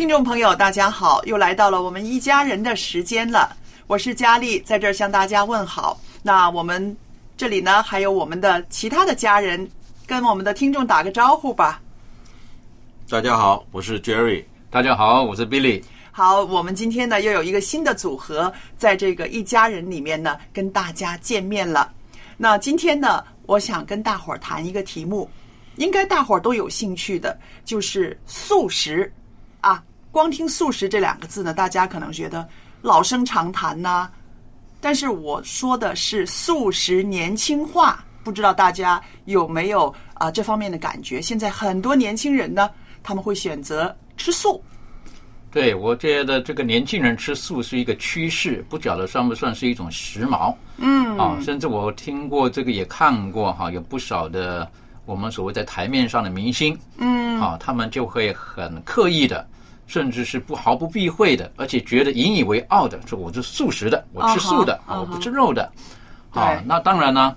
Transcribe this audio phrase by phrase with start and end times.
[0.00, 3.54] 听众朋友，大家好，又来到了我们一家人的时间了。
[3.86, 6.00] 我是佳丽，在这儿向大家问好。
[6.22, 6.96] 那我们
[7.36, 9.70] 这里呢，还有我们的其他的家人，
[10.06, 11.82] 跟我们的听众打个招呼吧。
[13.10, 14.42] 大家好，我是 Jerry。
[14.70, 15.82] 大家好，我是 Billy。
[16.10, 21.92] 好，我们今天呢又有一个新的组合，在这个一家人里面呢跟大家见面了。
[22.38, 25.30] 那今天呢，我想跟大伙儿谈一个题目，
[25.76, 29.19] 应该大伙儿都有兴趣的，就是素食啊。
[30.12, 32.46] 光听“素食”这两个字呢，大家可能觉得
[32.82, 34.10] 老生常谈呐、
[34.80, 41.22] 但是我说的是素食年轻化，不知道大家有没有啊、这方面的感觉？
[41.22, 42.68] 现在很多年轻人呢，
[43.02, 44.62] 他们会选择吃素。
[45.52, 50.54] 对，我觉得这个年轻人吃素是一个趋势，不晓得算不算是一种时髦。
[50.76, 54.70] 嗯啊，甚至我听过这个，也看过哈，有不少的
[55.06, 59.44] 我们所谓在台面上的明星，嗯啊，他们就会很刻意的，
[59.90, 65.68] 甚至是不毫不避讳的，而且觉得引以为傲的，说我是素食的，我吃素的，我不吃肉的。
[66.30, 67.34] 啊，那当然呢。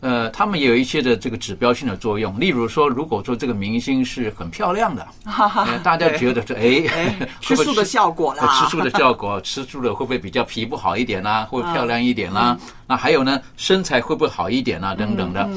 [0.00, 15.48] 呃，他们也有一些的这个指标性的作用，例如说，如果说这个明星是很漂亮的，哈哈呃大家觉得说，哎， 吃素的效果啦呃吃素的效果， 吃素的会不会比较皮肤好一点啦、会漂亮一点啦、嗯那还有呢，身材会不会好一点啦、等等的。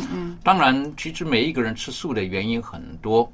[0.42, 3.30] 当然，其实每一个人吃素的原因很多，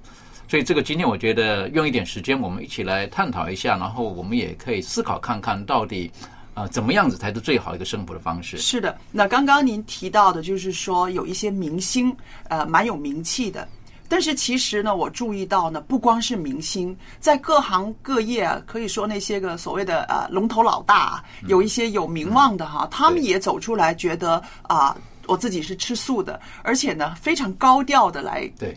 [0.47, 6.11] 所以这个今天我觉得用一点时间，我们一起来探讨一下，然后我们也可以思考看看到底。
[6.56, 8.57] 啊、怎么样子才是最好一个生活的方式？
[8.57, 12.16] 是的，那刚刚您提到的，就是说有一些明星，
[12.47, 13.67] 呃，蛮有名气的。
[14.07, 24.95] 但是其实呢，我注意到呢，不光是明星，在各行各业啊，可以说那些个所谓的呃龙头老大啊，有一些有名望的哈，他们也走出来，觉得啊、
[25.28, 28.73] 我自己是吃素的，而且呢，非常高调的来，对，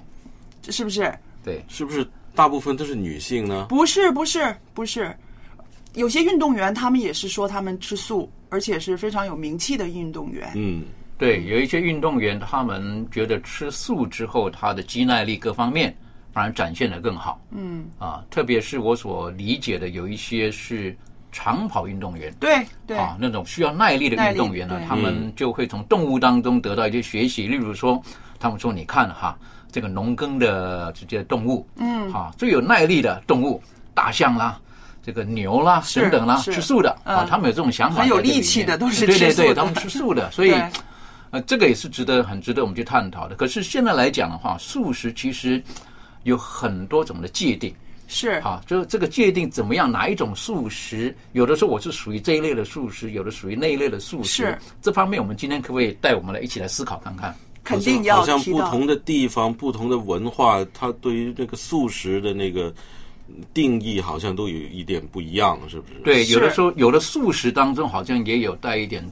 [0.68, 1.16] 是不是？
[1.48, 3.64] 对，是不是大部分都是女性呢？
[3.70, 5.16] 不是，不是，不是。
[5.94, 10.52] 有些运动员他们也是说他们吃素，而且是非常有名气的运动员。
[10.54, 10.84] 嗯，
[11.16, 15.96] 对，有一些运动员，他们觉得吃素之后，他的肌耐力各方面
[16.34, 17.40] 反而展现的更好。
[17.50, 20.94] 嗯，啊，特别是我所理解的，有一些是
[21.32, 27.46] 长跑运动员，对对啊，那种需要耐力的运动员呢他们就会从动物当中得到一些学习。
[27.46, 28.00] 例如说，
[28.38, 29.36] 他们说，你看哈，
[29.78, 33.62] 这个农耕的这些动物，嗯啊，最有耐力的动物，
[33.94, 34.58] 大象啦。
[35.04, 40.52] 这个牛啦，是等等啦，吃素的啊嗯，他们有这种想法，很有力气的都是对对对，他们吃素的， 所以
[41.30, 43.36] 呃，这个也是值得很值得我们去探讨的。
[43.36, 45.62] 可是现在来讲的话，素食其实
[46.24, 47.72] 有很多种的界定。
[48.08, 49.92] 是啊，就是这个界定怎么样？
[49.92, 51.14] 哪一种素食？
[51.34, 54.42] 有的时候我是属于这一类的素食，有的属于那一类的素食。
[54.42, 57.32] 是这方面，我们今天可不可以带我们来一起来思考看看？
[57.68, 62.72] 肯定要好像不同的地方、不同的文化，它对于那个素食的那个
[63.52, 66.00] 定义，好像都有一点不一样，是不是？
[66.02, 69.04] 对，有的时候有的素食当中好像也有带一点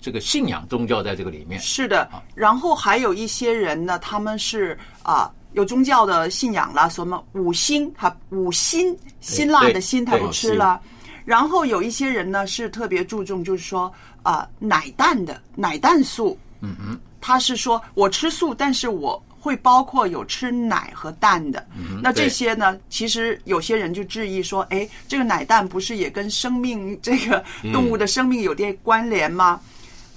[0.00, 1.58] 这个信仰宗教在这个里面。
[1.60, 2.08] 是的。
[2.34, 5.32] 然后还有一些人呢，他们是啊。
[5.54, 10.80] 有宗教的信仰啦，什么五辛哈五辛辛辣的辛他不吃了。
[11.24, 13.92] 然后有一些人呢是特别注重，就是说
[14.24, 21.66] 啊、奶蛋的奶蛋素，嗯嗯，他是说我吃素，但是我会包括有吃奶和蛋的。
[22.02, 27.42] 那这些呢，其实有些人就质疑说，哎，这个奶蛋不是也跟生命这个
[27.72, 29.58] 动物的生命有点关联吗？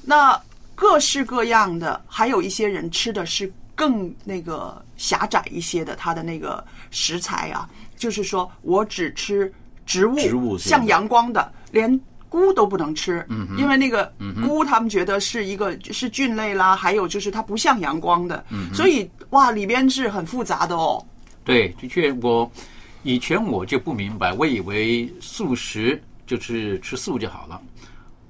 [0.04, 0.38] 那
[0.76, 6.62] 各式各样的，还有一些人吃的是更那个狭窄一些的，它的那个
[6.92, 9.50] 食材啊，就是说我只吃
[9.86, 11.98] 植物，植物像阳光的，连
[12.38, 13.26] 菇都不能吃，
[13.58, 14.14] 因为那个
[14.46, 21.04] 菇他们觉得是一个是菌类啦，还有就是它不像阳光的，所以哇，里边是很复杂的哦。
[21.44, 22.50] 对，的确，我
[23.02, 27.60] 以前我就不明白，我以为素食就是吃素就好了。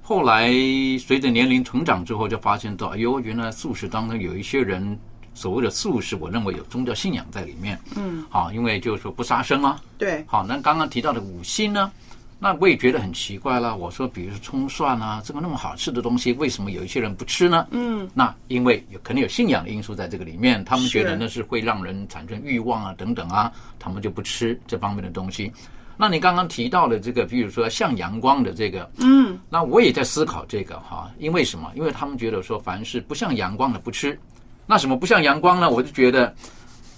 [0.00, 0.50] 后来
[0.98, 4.98] 随着年龄成长之后，就发现到，哎呦，原来素食当中有一些人
[5.34, 7.78] 所谓的素食，我认为有宗教信仰在里面。
[7.94, 9.78] 嗯，好，因为就是说不杀生啊。
[9.98, 11.92] 对，好，那刚刚提到的五辛呢？
[12.38, 13.76] 那我也觉得很奇怪了。
[13.76, 17.66] 我说，比如说葱蒜啊，这个那么好吃的东西，为什么有一些人不吃呢？
[17.70, 25.52] 嗯，那因为有可能有信仰的因素在这个里面，他们觉得那是会让人产生欲望啊等等啊，他们就不吃这方面的东西。
[25.96, 31.72] 那你刚刚提到的这个，比如说像阳光的这个，嗯，那我也在思考这个哈，因为什么？
[31.74, 34.16] 因为他们觉得说，凡是不像阳光的不吃。
[34.64, 35.68] 那什么不像阳光呢？
[35.68, 36.32] 我就觉得，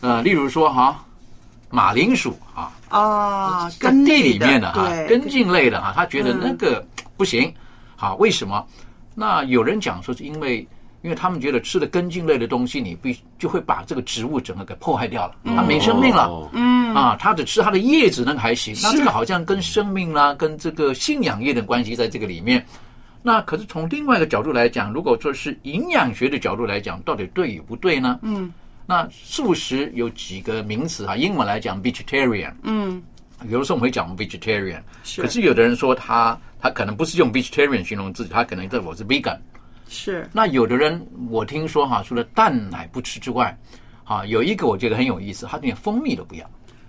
[0.02, 1.02] 呃，例如说哈，
[1.70, 6.84] 马铃薯啊，啊，在地里面的哈，对，根茎类的哈，他觉得嗯那个
[7.16, 7.52] 不行。
[7.96, 8.66] 好，为什么？
[9.14, 10.66] 那有人讲说是因为，
[11.02, 16.26] 因为他们觉得吃的根茎类的东西，你必就会把这个植物整个给破坏掉了，它没生命了。
[16.26, 22.66] 哦嗯啊，它只吃它的叶子那个还行，那这个好像跟生命啦、跟这个信仰有点关系在这个里面。
[23.22, 28.18] 那可是从另外一个角度来讲，如果说是营养学的角度来讲，到底对与不对呢？
[28.22, 28.52] 嗯，
[28.90, 33.00] 那素食有几个名词哈，英文来讲 vegetarian，嗯，
[33.48, 39.38] 有的时候我们会讲 vegetarian，是可是有的人说他他可能不是用 vegetarian 形容自己，他可能在我是 vegan。
[39.88, 43.56] 是那有的人我听说哈，除了蛋奶不吃之外，
[44.02, 46.44] 啊有一个我觉得很有意思，他连蜂蜜都不要。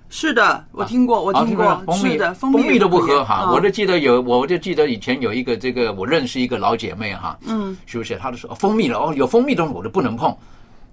[0.09, 3.35] 是的，我听过，我啊听过，蜂蜜是的，蜂蜜都不喝哈。
[3.35, 8.17] 啊我就记得有，我就记得以前有一个这个，我认识一个老姐妹哈，嗯，是不是？
[8.17, 10.35] 她就说、哦蜂蜜了哦，有蜂蜜的东西我都不能碰。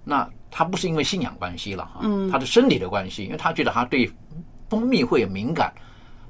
[0.09, 4.11] 那他不是因为信仰关系了哈，嗯她的身体的关系，因为他觉得他对
[4.67, 5.71] 蜂蜜会有敏感。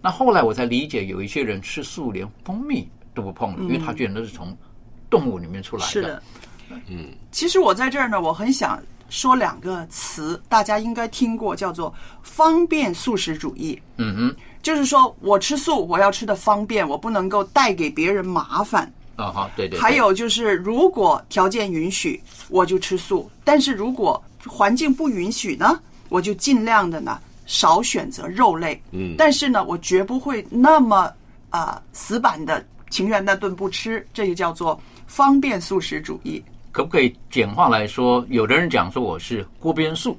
[0.01, 4.55] 那后来我才理解，有一些人吃素连蜂蜜都不碰，因为他觉得那是从
[5.09, 5.87] 动物里面出来的。
[5.87, 6.23] 嗯是的，
[6.87, 8.77] 嗯，其实我在这儿呢，我很想
[9.09, 13.81] 说两个词，大家应该听过，叫做方便素食主义。
[13.97, 18.91] 嗯哼，就是说我吃素，我要吃的方便，我不能够带给别人麻烦。
[19.19, 28.81] 啊哈，对对对还有就是，如果条件允许，我就吃素；但是如果环境不允许呢，我就尽量的呢少选择肉类。
[28.92, 31.12] 嗯但是呢，我绝不会那么
[31.50, 36.42] 啊、死板的情愿那顿不吃，这就叫做方便素食主义。
[36.72, 38.24] 可不可以简化来说？
[38.30, 40.18] 有的人讲说我是锅边素，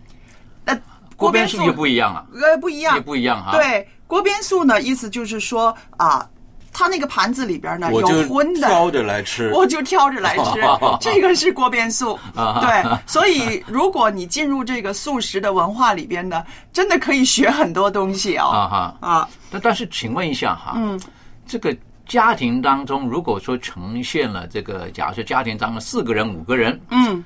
[0.65, 0.77] 那
[1.17, 6.29] 锅边素就不一样了，呃不一样也，不一样哈。，对，锅边素呢，意思就是说啊，
[6.73, 9.51] 它那个盘子里边呢有荤的，挑着来吃。
[9.55, 10.61] 我就挑着来吃，
[11.01, 12.19] 这个是锅边素。
[12.35, 18.49] 啊 对，所以如果你进入这个素食的文化里边呢，真的可以学很多东西哦。
[18.49, 18.97] 啊哈。
[19.01, 21.01] 啊，但但是，请问一下哈，嗯，
[21.47, 21.77] 这个
[22.07, 27.23] 家庭当中，如果说呈现了这个，假如说家庭当中四个人、五个人，嗯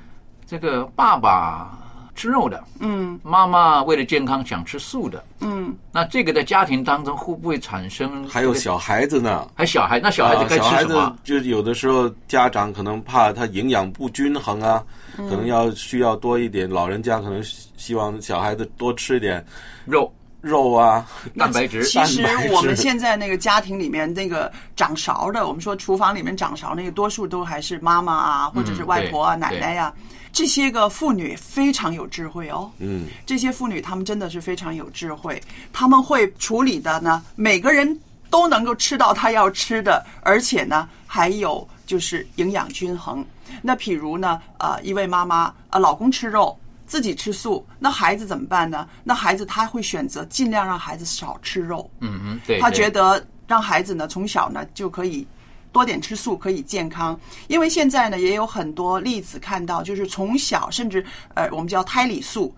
[0.47, 1.79] 这个爸爸
[2.15, 8.27] 吃肉的，嗯妈妈为了健康想吃素的，嗯，那这个在家庭当中会不会产生？
[8.29, 11.17] 还有，小孩子呢，还小孩，那小孩子该啊小孩子吃什么？
[11.25, 14.83] 就有的时候家长可能怕他营养不均衡啊，
[15.19, 16.69] 嗯可能要需要多一点。
[16.71, 19.45] 老人家可能希希望小孩子多吃一点
[19.85, 21.83] 肉、肉啊， 蛋白质。
[21.85, 29.93] 其实我们现在那个家庭里面那个掌勺的，我们说厨房里面掌勺那个，多数都还是妈妈啊，或者是外婆啊、对奶奶呀、
[30.35, 32.71] 这些个妇女非常有智慧哦。
[32.79, 35.41] 嗯，这些妇女她们真的是非常有智慧，
[35.73, 37.99] 她们会处理的呢，每个人
[38.29, 43.25] 都能够吃到她要吃的，而且呢还有就是营养均衡。
[43.63, 46.59] 那譬如呢，呃，一位妈妈呃，老公吃肉。
[46.87, 48.87] 自己吃素，那孩子怎么办呢？
[49.03, 55.27] 那孩子他会选择尽量让孩子少吃肉，嗯嗯，对，他觉得让孩子呢从小呢就可以
[55.75, 57.19] 多点吃素，可以健康。
[57.49, 61.05] 因为现在呢也有很多例子看到，就是从小甚至
[61.35, 62.55] 呃我们叫胎里素，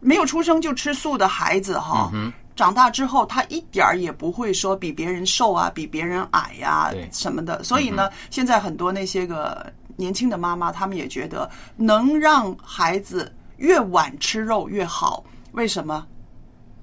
[0.00, 2.10] 没有出生就吃素的孩子哈。
[2.56, 7.62] 长大之后，他一点儿也不会说比别人瘦啊，比别人矮呀、对什么的。
[7.62, 15.22] 所以呢，现在很多那些个年轻的妈妈，他们也觉得能让孩子越晚吃肉越好。
[15.52, 16.06] 为什么？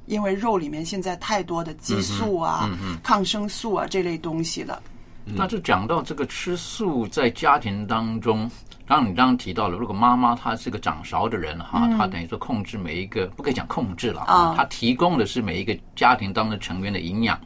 [0.08, 2.70] 因为肉里面现在太多的激素啊、
[3.02, 4.82] 抗生素啊这类东西了。
[5.24, 8.50] 那就讲到这个吃素在家庭当中，
[8.88, 17.40] 刚刚你刚刚提到了，如果妈妈她是个掌勺的人哈，她等于说控制每一个，不可以讲控制了啊她提供的是每一个家庭当中成员的营养。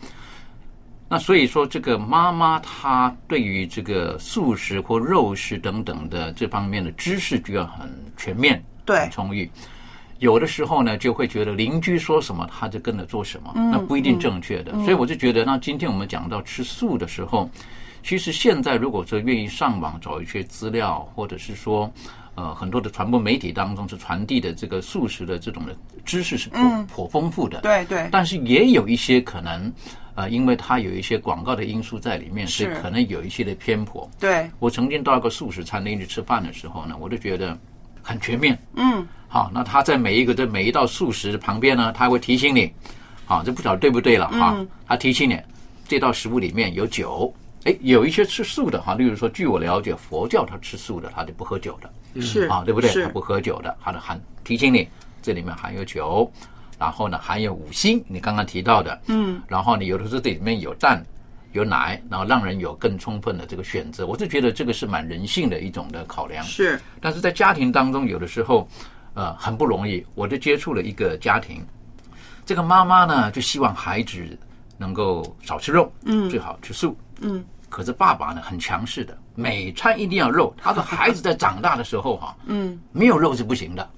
[1.08, 9.50] 那所以说，这个妈妈她对于这个素食或肉食等等的这方面的知识就要很全面、对很充裕。
[10.20, 14.72] 有的时候呢，就会觉得邻居说什么，他就跟着做什么，那不一定正确的。
[14.84, 17.50] 所以我就觉得，那今天我们讲到吃素的时候，
[18.02, 21.92] 其实现在如果说愿意上网找一些资料，或者是说，
[22.36, 27.62] 呃，很多的传播媒体当中是传递的这个素食的这种的知识是颇颇丰富的。
[27.62, 29.72] 对对但是也有一些可能，
[30.16, 34.10] 呃，因为它有一些广告的因素在里面，所以是可能有一些的偏颇。
[34.20, 37.58] 对，我曾经到一个素食餐厅去吃饭的时候呢，我就觉得
[38.02, 38.58] 很全面。
[38.76, 42.72] 嗯，好，那他在每一个的每一道素食旁边呢，他会提醒你，
[43.26, 44.54] 好，这不晓得对不对了哈。
[44.56, 45.38] 嗯他提醒你，
[45.90, 47.34] 这道食物里面有酒。
[47.66, 52.22] 哎，有一些吃素的哈，例如说，据我了解，佛教他吃素的，他就不喝酒的。
[52.22, 52.90] 是啊，对不对？
[53.04, 54.88] 他不喝酒的，他的含提醒你，
[55.22, 56.32] 这里面含有酒，
[56.80, 61.06] 然后呢含有五辛，你刚刚提到的，嗯，然后你有的时候这里面有蛋。
[61.52, 66.44] 有奶，然后让人有更充分的这个选择，我是觉得这个是蛮人性的一种的考量。
[66.44, 68.68] 是但是在家庭当中，有的时候，
[69.16, 70.06] 呃，很不容易。
[70.14, 71.66] 我就接触了一个家庭，
[72.46, 74.38] 这个妈妈呢就希望孩子
[74.78, 77.44] 能够少吃肉，嗯最好吃素，嗯。
[77.68, 80.54] 可是爸爸呢很强势的，每餐一定要肉。
[80.56, 83.90] 他的孩子在长大的时候哈、嗯没有肉是不行的。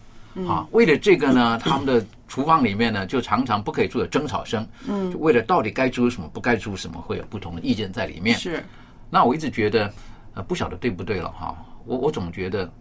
[0.48, 4.68] 啊，为了这个呢，他们的厨房里面呢，就常常不可以做有争吵声。
[4.88, 8.38] 嗯就为了到底该煮什么，不该煮什么，会有不同的意见在里面。
[8.38, 8.64] 是
[9.12, 9.94] 那我一直觉得，
[10.34, 11.56] 呃，不晓得对不对了哈。
[11.86, 12.72] 我我总觉得，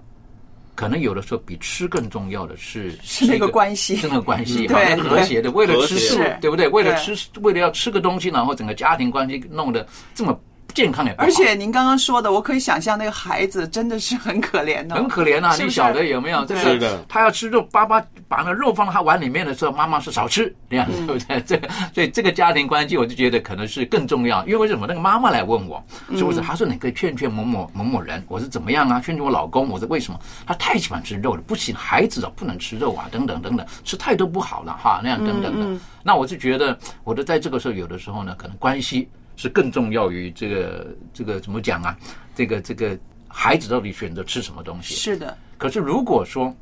[0.77, 5.51] 可能有的时候比吃更重要的是是那个关系是那个关系，嗯哈，对和谐的。
[5.51, 6.69] 为了吃素，对不对？
[6.69, 10.41] 为了吃，为了要吃个东西，然后整个家庭关系弄得这么不
[10.77, 15.53] 健康也不好而且您刚刚说的，我可以想象那个孩子真的是很可怜的，很可怜啊！
[15.53, 16.45] 是是你晓得有没有？
[16.45, 21.41] 这个是的他要吃肉，爸爸把那肉放到他碗里面的时候，妈妈是少吃，这样嗯对不对？
[21.41, 24.45] 这个所以这个家庭关系，我就觉得可能是更重要。
[24.45, 24.87] 因为为什么？
[24.87, 25.83] 那个妈妈来问我，
[26.15, 26.43] 是不是？
[26.43, 29.01] 她说你可以劝劝某某某某人，我是怎么样啊？
[29.01, 30.21] 劝劝我老公，我是为什么？
[30.47, 35.81] 他太喜欢吃肉了，不行，孩子啊不能吃肉啊，等等等等，吃太多不好了哈，那样等等的。
[36.03, 41.97] 那我就觉得，我的在这个时候，有的时候呢，可能关系是更重要于这个这个怎么讲啊？
[42.35, 44.95] 这个这个孩子到底选择吃什么东西？
[44.95, 46.55] 是的，可是如果说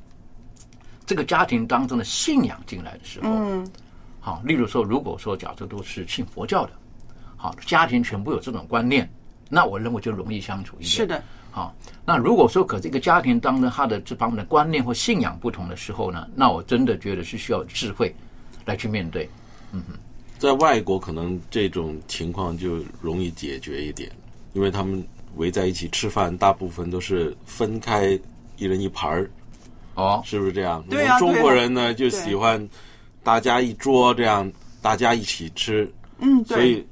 [1.07, 3.71] 这个家庭当中的信仰进来的时候，嗯
[4.21, 6.73] 好，例如说，如果说假设都是信佛教的，
[7.37, 9.07] 好，家庭全部有这种观念，
[9.51, 10.91] 那我认为就容易相处一点。
[10.91, 11.77] 是的，好，
[12.07, 18.15] 那如果说可这个家庭当中他的这方面的观念或信仰不同的时候呢，那我真的觉得是需要智慧
[18.65, 19.29] 来去面对。
[20.39, 24.11] 在外国可能这种情况就容易解决一点，
[24.53, 25.03] 因为他们
[25.37, 28.19] 围在一起吃饭，大部分都是分开
[28.57, 29.31] 一人一盘儿，
[29.95, 30.85] 哦，是不是这样？
[30.91, 32.69] 对啊我们中国人呢对就喜欢
[33.23, 34.51] 大家一桌这样，
[34.83, 36.57] 大家一起吃，嗯，对。
[36.57, 36.87] 所以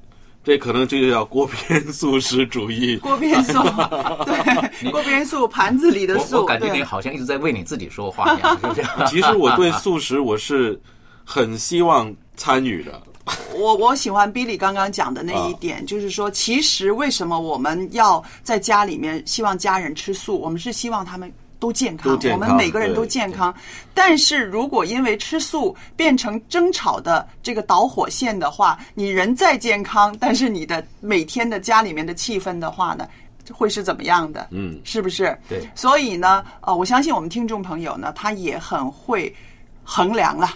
[0.45, 2.97] 这可能这就叫锅边素食主义。
[2.97, 3.53] 锅边素，
[4.27, 8.83] 对，锅边素，盘子里的素，我我感觉你好像一直在为你自己说话一样，是不是？
[9.07, 10.81] 其实我对素食我是
[11.25, 13.01] 很希望参与的，
[13.55, 20.39] 我我喜欢 Billy 刚刚讲的那啊一点，就是说，其实为什么我们要在家里面希望家人吃素？
[20.39, 23.55] 我们是希望他们都健康，都健康我们每个人都健康。
[23.95, 33.09] 但是如果因为吃素变成争吵的这个导火线的话，你人再健康，但是你的每天的家里面的气氛的话呢？
[33.53, 34.47] 会是怎么样的？
[34.51, 35.37] 嗯是不是？
[35.49, 39.35] 对所以呢，呃，我相信我们听众朋友呢，他也很会
[39.83, 40.49] 衡量了。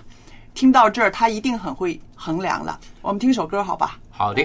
[0.56, 2.80] 听到这儿，他一定很会衡量了。
[3.02, 3.98] 我们听首歌好吧？
[4.10, 4.42] 好的。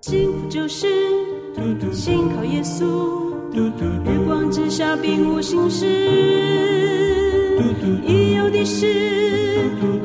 [0.00, 0.86] 幸福就是
[1.92, 7.03] 信靠耶稣，日光之下并无心事，
[8.04, 8.86] 已有的事，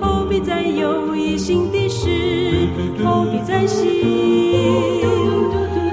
[0.01, 2.09] 后必再有；已行的事，
[3.03, 3.85] 后必再行。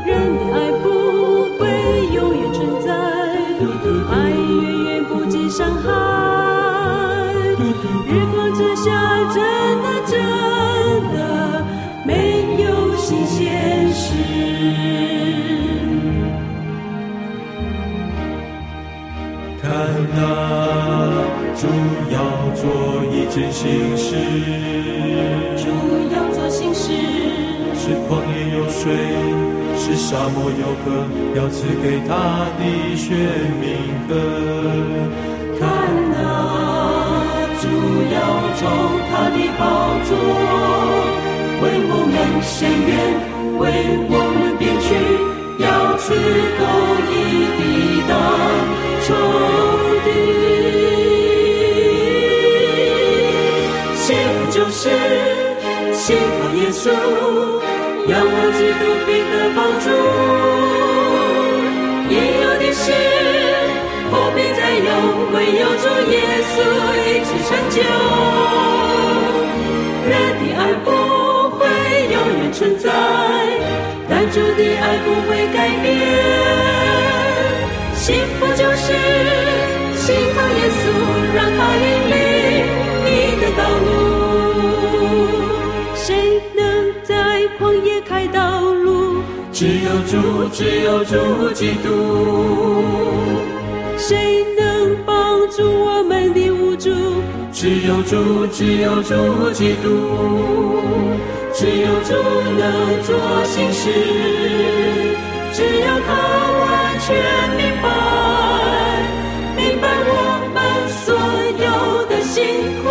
[0.06, 0.86] 人的爱不
[1.58, 1.64] 会
[2.14, 2.88] 永远存在，
[4.10, 5.84] 爱远远不及伤害。
[8.08, 8.84] 日光之下，
[9.34, 9.36] 真
[9.82, 10.14] 的真
[11.12, 11.16] 的
[12.04, 12.10] 没
[12.62, 12.64] 有
[12.96, 13.36] 新鲜
[13.92, 14.04] 事。
[19.60, 19.66] 看
[20.22, 20.22] 啊，
[21.58, 21.66] 主
[22.12, 22.20] 要
[22.54, 22.62] 做
[23.10, 24.14] 一件新事，
[25.56, 25.64] 主
[26.14, 26.92] 要做新事，
[27.74, 28.92] 是旷野有水，
[29.78, 30.84] 是沙漠有河，
[31.34, 32.62] 要赐给他的
[32.94, 33.16] 选
[33.58, 33.64] 民
[34.06, 34.10] 河。
[35.58, 35.66] 看
[36.20, 36.28] 啊，
[37.58, 37.64] 主
[38.12, 38.16] 要
[38.56, 38.60] 从
[39.10, 39.64] 他的宝
[40.04, 40.10] 座
[41.62, 42.92] 为我们伸冤，
[43.58, 43.64] 为
[44.10, 44.86] 我们辩屈，
[45.58, 45.64] 要
[45.96, 46.04] 赐
[46.58, 46.62] 公
[47.10, 47.12] 义
[47.56, 47.60] 抵
[48.06, 48.12] 挡
[49.06, 49.08] 仇
[50.04, 50.45] 敌。
[56.06, 56.86] 信靠耶稣，
[58.06, 59.86] 仰望基督必得帮助。
[62.08, 62.84] 也有的是
[64.08, 64.88] 不必再有，
[65.34, 66.14] 唯有主耶
[66.46, 66.54] 稣
[67.02, 67.76] 一起成就。
[70.06, 70.88] 人的爱不
[71.58, 71.60] 会
[72.12, 72.86] 永远存在，
[74.08, 75.84] 但主的爱不会改变。
[77.96, 78.94] 幸福就是
[79.96, 80.80] 信靠耶稣，
[81.34, 82.14] 让他引领
[89.58, 91.88] 只有主，只有主基督。
[93.96, 96.90] 谁能帮助我们的无助？
[97.54, 99.14] 只有主，只有主
[99.54, 99.88] 基督。
[101.54, 102.12] 只有主
[102.58, 103.88] 能做心事，
[105.54, 106.12] 只有他
[106.60, 107.16] 完全
[107.56, 107.88] 明白，
[109.56, 110.12] 明白我
[110.52, 110.60] 们
[111.00, 111.16] 所
[111.64, 112.44] 有的辛
[112.82, 112.84] 苦，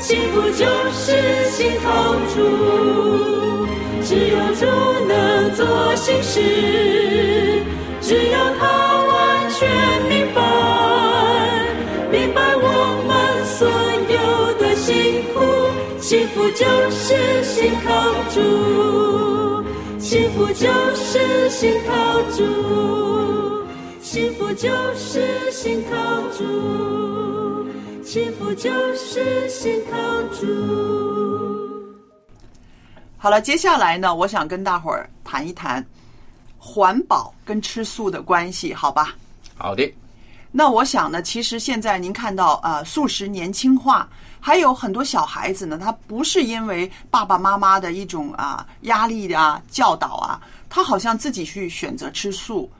[0.00, 1.86] 幸福就是心头
[2.34, 3.37] 主。
[4.08, 4.64] 只有主
[5.06, 6.40] 能做心事，
[8.00, 8.64] 只有他
[9.04, 9.68] 完全
[10.08, 10.40] 明白，
[12.10, 12.66] 明白我
[13.06, 13.68] 们所
[14.08, 14.18] 有
[14.58, 15.36] 的辛苦，
[16.00, 17.92] 幸福就是心靠
[18.32, 19.62] 主，
[19.98, 23.66] 幸福就是心靠主，
[24.00, 27.68] 幸福就是心靠主，
[28.02, 29.98] 幸福就是心靠
[30.40, 31.57] 主。
[33.20, 35.84] 好了，接下来呢，我想跟大伙儿谈一谈
[36.56, 39.16] 环保跟吃素的关系，好吧？
[39.56, 39.92] 好的，
[40.52, 44.08] 那我想呢，其实现在您看到呃，素食年轻化，
[44.38, 52.70] 还有很多小孩子呢，他不是因为爸爸妈妈的一种啊压力啊教导啊，他好像自己去选择吃素。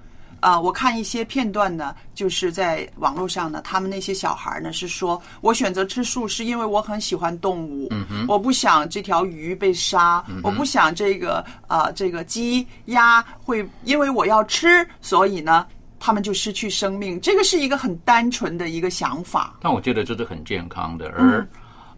[0.40, 7.88] 啊、我看一些片段呢，就是在网络上呢，他们那些小孩呢是说，我选择吃素是因为我很喜欢动物，
[8.28, 15.66] 我不想这条鱼被杀，嗯我不想这个啊、这个鸡鸭会因为我要吃，所以呢，
[15.98, 17.20] 他们就失去生命。
[17.20, 19.56] 这个是一个很单纯的一个想法。
[19.60, 21.12] 但我觉得这是很健康的。
[21.18, 21.48] 嗯而、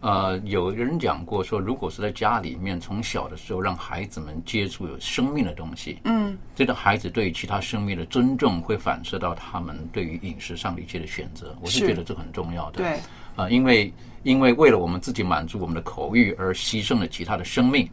[0.01, 11.55] 呃，有人讲过说，如果是在家里面从小的时候让孩子们接触有生命的东西，嗯，这个孩子对于其他生命的尊重会反射到他们对于饮食上的一些的选择。
[11.61, 12.79] 我是是觉得这很重要的。
[12.79, 12.99] 对，
[13.37, 17.89] 啊、因为因为为了我们自己满足我们的口欲而牺牲了其他的生命。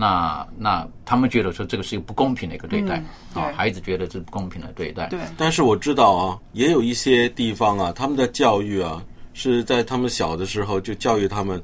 [0.00, 3.02] 那那他们觉得说这个是一个不公平的一个对待
[3.34, 5.08] 啊孩子觉得这是不公平的对待。
[5.08, 9.02] 对，但是我知道啊，也有一些地方啊，他们的教育啊，
[9.38, 11.62] 是在他们小的时候就教育他们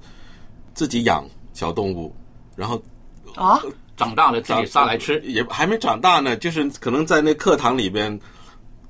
[0.75, 2.15] 自己养小动物，
[2.55, 2.81] 然后
[3.35, 3.61] 啊，
[3.97, 8.17] 长大了自己杀来吃，也还没长大呢，就是可能在那课堂里边，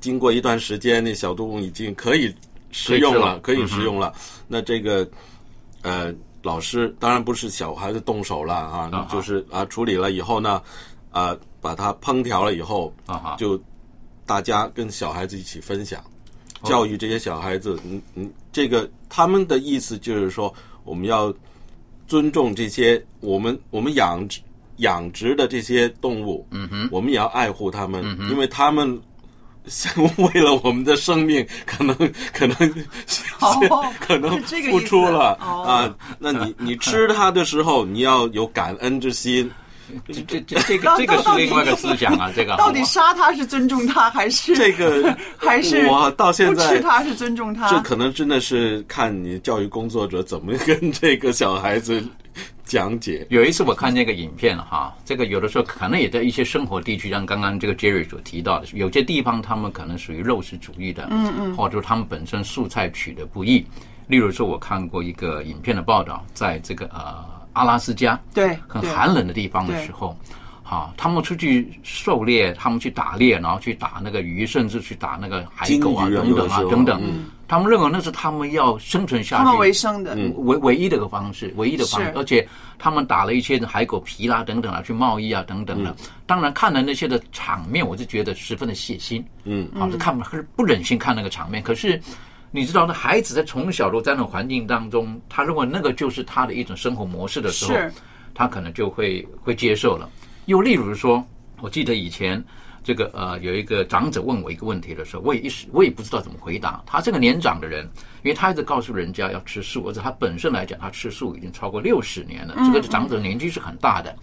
[0.01, 2.35] 经过一段时间，那小动物已经可以
[2.73, 4.13] 食用了，可可以食用了。
[4.47, 5.09] 那这个
[5.81, 10.63] 呃，老师当然不是小孩子动手了啊，啊就是啊处理了以后呢，
[11.11, 13.59] 啊把它烹调了以后，啊，就
[14.27, 16.14] 大家跟小孩子一起分享，哦
[16.65, 20.53] 教育这些小孩子，嗯嗯，这个他们的意思就是说，
[20.85, 21.33] 我们要
[22.07, 24.41] 尊重这些我们我们养殖
[24.79, 29.01] 养殖的这些动物，嗯哼，我们也要爱护他们，因为他们。
[30.19, 31.97] 为了我们的生命，可能
[32.35, 32.71] 可能
[33.41, 35.97] 哦 可能付出了哦啊。
[36.19, 39.51] 那你你吃它的时候，你要有感恩之心。
[40.09, 47.69] 这这这这个这个是另外一个思想啊，这个到底杀他是尊重他，还是这个 还是我到现在不吃他是尊重他？
[47.69, 52.03] 这可能真的是看你教育工作者怎么跟这个小孩子
[52.65, 53.27] 讲解。
[53.31, 63.65] 有一次我看见一个影片哈，这个有的时候可能也在一些生活地区，像刚刚这个 Jerry 所提到的，有些地方他们可能属于肉食主义的，嗯嗯或者说他们本身素菜取得不易。
[64.07, 68.59] 例如说，我看过一个影片的报道，在这个呃阿拉斯加，对对。
[68.69, 70.17] 很寒冷的地方的时候，
[70.63, 77.01] 好，他们出去狩猎，他们去打猎，然后去打那个鱼，甚至去打那个海狗啊等等啊等等。
[77.03, 82.47] 嗯，他们认为那是他们要生存下去、他们为生的，唯唯一的一个方式，唯一的方式，而且
[82.79, 85.95] 他们打了一些海狗皮啦等等啊，去贸易啊等等的。
[86.27, 89.69] 当然看了那些的场面，我就觉得十分的血腥，嗯。
[89.79, 91.63] 好是看是不忍心看那个场面。
[91.63, 92.01] 可是
[92.57, 97.77] 你知道，那孩子在从小都在那种环境当中，他认为那个就是他的一种生活模式的时候，
[98.33, 100.09] 他可能就会会接受了。
[100.47, 101.27] 又例如说，
[101.61, 102.41] 我记得以前
[102.85, 106.81] 这个呃有一个长者问我一个问题的时候，我也一时我也不知道怎么回答。
[106.87, 107.91] 他这个年长的人，
[108.23, 114.15] 因为他一直告诉人家要吃素，而且他本身来讲，他吃素已经超过六十年了，嗯这个长者年纪是很大的。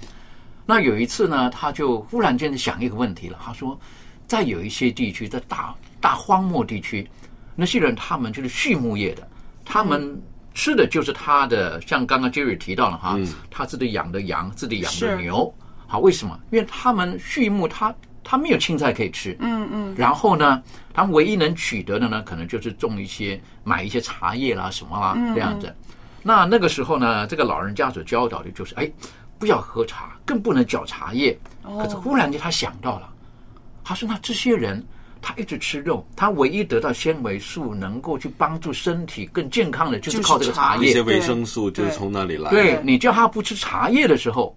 [0.65, 3.77] 那有一次呢，他就忽然间想一个问题了，他说，
[4.25, 7.05] 在有一些地区，在大大荒漠地区，
[7.55, 9.27] 那些人他们就是畜牧业的，
[9.65, 10.21] 他们
[10.53, 13.17] 吃的就是他的，像刚刚 Jerry 提到了哈，
[13.49, 15.53] 他自己养的羊，自己养的牛，
[15.87, 16.39] 好，为什么？
[16.51, 20.61] 因为他们畜牧，他他没有青菜可以吃，嗯嗯，然后呢，
[20.93, 25.73] 他们唯一能取得的呢，可能就是种一些买一些茶叶啦什么啦嗯这样子。
[26.23, 28.91] 那那个时候呢，这个老人家所教导的就是，哎，
[29.39, 31.37] 不要喝茶，更不能嚼茶叶。
[31.63, 33.09] 可是忽然间他想到了，
[33.83, 34.83] 他说：“那这些人
[35.21, 40.89] 他一直吃肉，他唯一得到纤维素能够去帮助身体更健康的，就是靠这个茶叶。
[40.89, 42.49] 一些维生素就是从那里来。
[42.49, 44.55] 对你叫他不吃茶叶的时候，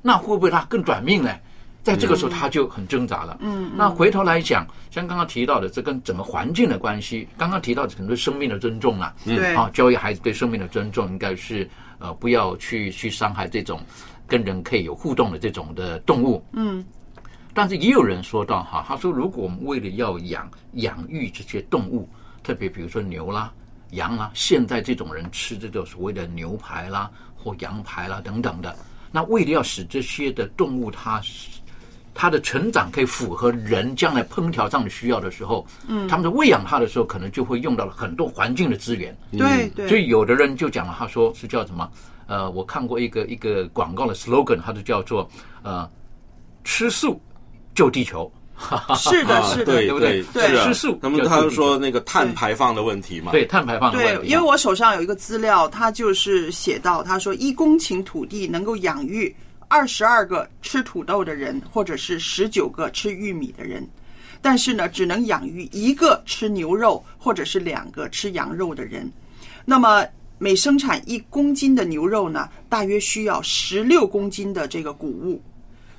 [0.00, 1.36] 那会不会他更短命呢？
[1.82, 3.36] 在这个时候他就很挣扎了。
[3.40, 11.68] 嗯，那回头来讲，像刚刚提到的，这跟整个环境的关系，刚刚提到的很多生命的尊重啦，对啊，教育孩子对生命的尊重，应该是
[12.00, 13.80] 呃不要去去伤害这种
[14.26, 16.44] 跟人可以有互动的这种的动物。
[16.54, 16.84] 嗯，
[17.56, 22.06] 但是也有人说到哈，他说如果我们为了要养养育这些动物，
[22.42, 23.50] 特别比如说牛啦、
[23.92, 28.76] 羊啦，现在这种人吃这个所谓的牛排啦或羊排啦等等的，
[29.10, 31.18] 那为了要使这些的动物它
[32.12, 39.16] 它的成长可以符合人将来烹调上的需要的时候，嗯他们在喂养它的时候，可能就会用到了很多环境的资源。
[39.32, 41.90] 对对所以有的人就讲了，他说是叫什么？
[42.26, 45.26] 呃，我看过一个一个广告的 slogan，它就叫做
[45.62, 45.88] 呃，
[46.64, 47.18] 吃素
[47.76, 48.28] 救地球。
[48.96, 50.22] 是的是的对对不对？
[50.32, 59.36] 对，吃素他们他就说那个碳排放的问题嘛，对碳排放的问对，因为我手上有一个资料，他就是写到，他说一公顷土地能够养育
[59.68, 63.86] 二十二个吃土豆的人，或者是十九个吃玉米的人，
[64.40, 69.06] 但是呢，只能养育一个吃牛肉或者是两个吃羊肉的人。
[69.66, 70.02] 那么
[70.38, 75.42] 每生产一公斤的牛肉呢，大约需要十六公斤的这个谷物。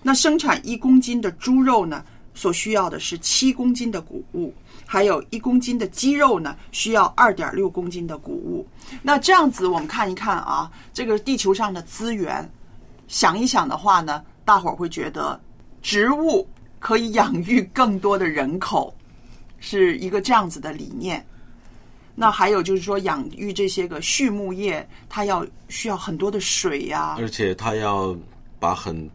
[0.02, 4.54] 那生产一公斤的猪肉呢，所需要的是七公斤的谷物，
[4.86, 8.66] 还有一公斤的鸡肉呢，需要二点六公斤的谷物。
[9.02, 12.50] 那这样子，我们看一看啊，这个地球上的资源，
[13.08, 15.40] 想一想的话呢，大伙儿会觉得
[15.82, 16.48] 植物
[16.80, 18.96] 可以养育更多的人口，
[19.60, 21.26] 是一个这样子的理念。
[22.20, 28.16] 那还有就是说，养育这些个畜牧业，它要需要很多的水呀、而且它要
[28.60, 29.08] 把很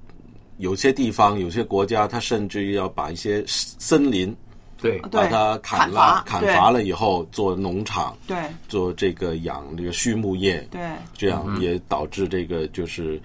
[0.58, 4.34] 有些地方、有些国家，它甚至于要把一些森林
[4.80, 4.98] 对。
[4.98, 8.36] 把它砍砍伐了，砍伐了以后做农场，对。
[8.68, 10.80] 做这个养这个畜牧业，对。
[11.16, 13.20] 这样也导致这个就是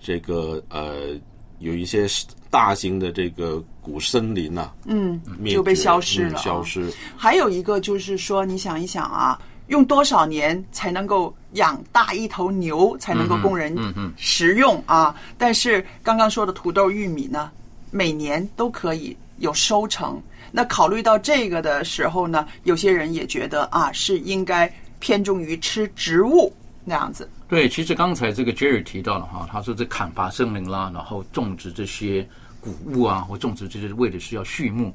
[0.00, 1.18] 这个呃
[1.58, 2.06] 有一些
[2.50, 6.92] 大型的这个古森林呐、嗯就被消失了消失。
[7.16, 13.76] 还有一个就是说，你想一想啊，用多少年才能够养大一头牛，才能够供人
[14.16, 15.14] 食用啊？
[15.36, 17.50] 但是刚刚说的土豆、玉米呢，
[17.90, 20.20] 每年都可以有收成。
[20.52, 26.52] 那考虑到这个的时候呢，有些人也觉得啊，是应该偏重于吃植物
[26.84, 27.28] 那样子。
[27.48, 32.26] 对，其实刚才这个 Jerry 提到了哈，他说这砍伐森林啦，然后种植这些
[32.60, 34.94] 谷物啊，或种植这些为的是要畜牧。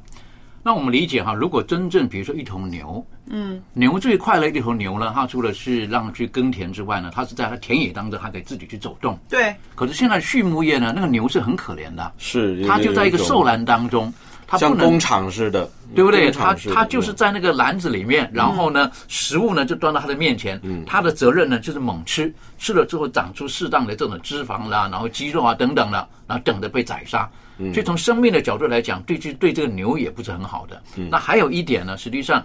[0.63, 9.17] 那我们理解哈，如果真正比如说一头牛，嗯，牛最快乐的一头牛呢，它除了是让去耕田之外呢，它是在它田野当中，它可以自己去走动。
[9.27, 14.13] 对，可是现在畜牧业呢，那个牛是很可怜的，是它就在一个兽栏当中，
[14.45, 16.31] 它不能像工厂似的，对不对？
[16.31, 27.27] 工他厂似的他就是在那个篮子里面，然后呢，食物呢就端到它的面前，它的责任呢就是猛吃，吃了之后长出适当的这种脂肪啦，然后肌肉啊等等的，然后等着被宰杀。
[27.73, 30.81] 所以从生命的角度来讲，对这对这个牛也不是很好的。
[31.09, 32.43] 那还有一点呢，实际上。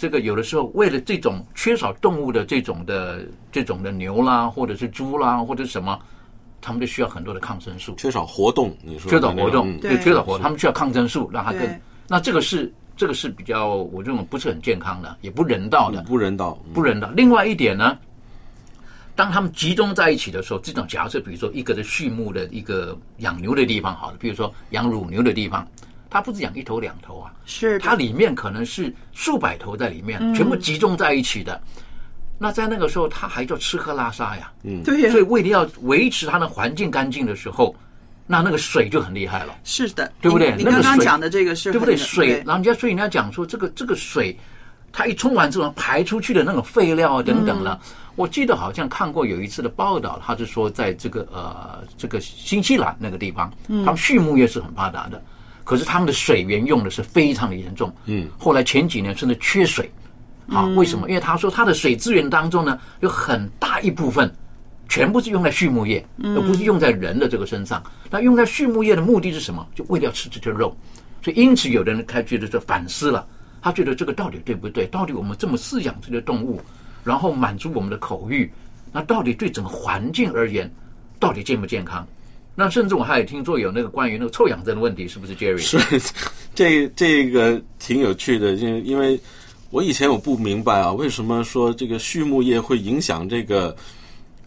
[0.00, 5.98] 这个有的时候为了这种缺少动物的这种的这种的牛啦，或者是猪啦，或者什么，
[6.60, 7.96] 他们就需要很多的抗生素。
[7.96, 11.68] 缺少活动，你说缺少活动，嗯对，缺少活动，他们需要抗生素，让它更。
[12.06, 17.10] 那这个是这个是比较我认为不是很健康的，也不人道的，不人道，不人道。
[17.16, 17.98] 另外一点呢，
[19.18, 25.66] 当他们集中在一起的时候，这种假设，比如说一个的畜牧的一个养牛的地方，好了，比如说养乳牛的地方，
[26.08, 31.60] 它不是养一头两头啊，是它里面可能是数百头在里面，嗯全部集中在一起的。
[32.38, 37.74] 那在那个时候，它还叫吃喝拉撒呀，嗯对呀所以为了要维持它的环境干净的时候，
[38.24, 39.52] 那那个水就很厉害了。
[39.64, 40.54] 是的，对不对？
[40.56, 41.96] 你刚刚讲的这个是对不对？
[41.96, 44.38] 水，然后人家所以人家讲说，这个这个水，
[44.92, 47.80] 它一冲完之后排出去的那种废料啊等等了。
[48.16, 55.22] 我记得好像看过有一次的报道，他是说在这个呃这个新西兰那个地方，嗯他们畜牧业是很发达的。
[55.62, 57.94] 可是他们的水源用的是非常的严重。
[58.06, 59.90] 嗯，后来前几年甚至缺水。
[60.48, 61.06] 好，为什么？
[61.10, 64.34] 因为他说他的水资源当中呢，有很大一部分
[64.88, 67.82] 全部是用在畜牧业，而不是用在人的这个身上。
[68.08, 69.64] 那用在畜牧业的目的是什么？
[69.74, 70.74] 就为了要吃这些肉。
[71.22, 73.26] 所以因此，有的人开觉得这反思了，
[73.60, 74.86] 他觉得这个到底对不对？
[74.86, 76.60] 到底我们这么饲养这些动物，
[77.04, 78.50] 然后满足我们的口欲，
[78.92, 80.70] 那到底对整个环境而言，
[81.18, 82.06] 到底健不健康？
[82.54, 85.58] 那甚至我还有听说有那个关于那个臭氧症的问题，是不是 Jerry？
[85.58, 85.78] 是，
[86.54, 89.20] 这这个挺有趣的，因为因为
[89.70, 93.76] 我以前我不明白啊，为什么说这个畜牧业会影响这个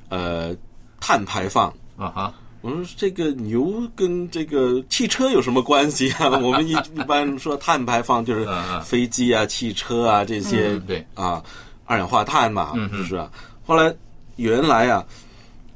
[0.10, 0.54] 呃
[1.00, 2.34] 碳排放啊哈。
[2.62, 6.30] 我说这个牛跟这个汽车有什么关系啊？
[6.38, 8.48] 我们一一般说碳排放就是
[8.84, 11.42] 飞机啊、汽车啊这些，对啊，
[11.86, 13.30] 二氧化碳嘛，嗯是不是啊？
[13.66, 13.94] 后来
[14.36, 15.04] 原来啊，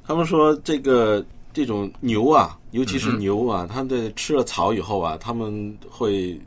[0.05, 6.39] 他们说这个这种牛啊，尤其是牛啊，它的吃了草以后啊，他们会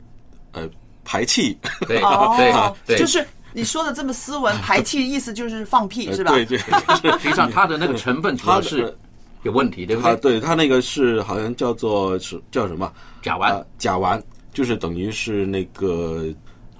[0.53, 0.69] 呃
[1.03, 6.31] 排气， 对哦， 对，就是你说的这么斯文，排气意思就是放屁是吧？
[6.31, 8.97] 对对，实际上它的那个成分主要是。
[9.43, 10.11] 有问题对不对？
[10.11, 13.65] 它对他那个是好像叫做是叫什么甲烷、呃？
[13.77, 14.21] 甲烷
[14.53, 16.25] 就是等于是那个，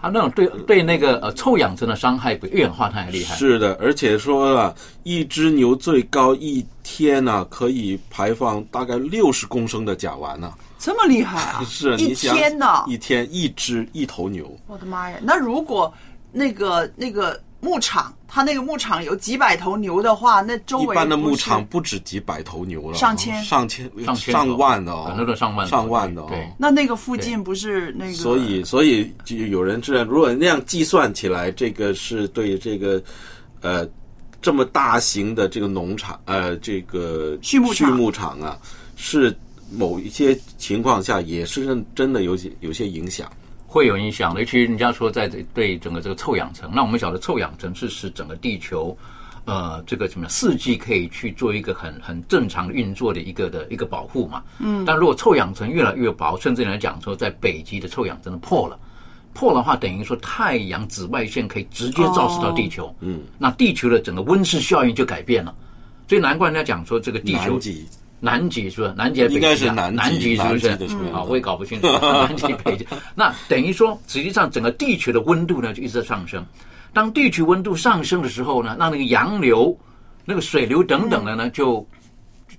[0.02, 3.36] 它那种对对那个呃臭氧层的伤害比二氧化碳还厉害。
[3.36, 11.64] 是的，而且说啊，一只牛最高一天呢、啊、可以排放大概六十公升的甲烷呢、啊，这么厉害啊！
[11.68, 14.54] 是一天呢，一天一只一头牛。
[14.68, 15.18] 我的妈呀！
[15.22, 15.94] 那如果
[16.32, 17.40] 那个那个。
[17.62, 26.32] 牧场，它那个牧场有几百头牛的话，那周围一般的牧场不止几百头牛了，上千、上千、上千上万的哦，那个上万、上万的哦。
[26.58, 28.14] 那那个附近不是那个？
[28.14, 33.02] 所以，所以就有人知道，如果那样计算起来，这个是对这个
[33.62, 33.86] 呃
[34.42, 38.58] 这么大型的这个农场呃这个畜牧畜牧场啊，
[38.96, 39.38] 是
[39.70, 43.30] 某一些情况下也是真的有些有些影响。
[43.72, 48.98] 会有影响的，尤其人家说在对整个这个臭氧层，那我们晓得臭氧层是使整个地球，
[49.46, 54.42] 呃，这个什么四季可以去做一个很很正常运作的一个的一个保护嘛。
[54.58, 54.84] 嗯。
[54.86, 58.76] 但如果臭氧层越来越薄，甚至来讲说，在北极的臭氧层破了，
[59.36, 62.92] 破的话等于说太阳紫外线可以直接照射到地球。
[63.02, 63.22] 嗯。
[63.38, 65.54] 那地球的整个温室效应就改变了，
[66.08, 67.60] 所以难怪人家讲说这个地球。
[68.20, 68.70] 南极。
[68.70, 68.94] 是不是？
[68.96, 70.70] 南极、北极、啊、应该是南南极，是不是？
[71.14, 72.86] 啊，我也搞不清楚南极、 北极。
[73.16, 76.46] 那等于说，实际上整个地球的温度呢就一直在上升。
[76.92, 79.78] 当地球温度上升的时候呢，那那个洋流、
[80.26, 81.88] 那个水流等等的呢，就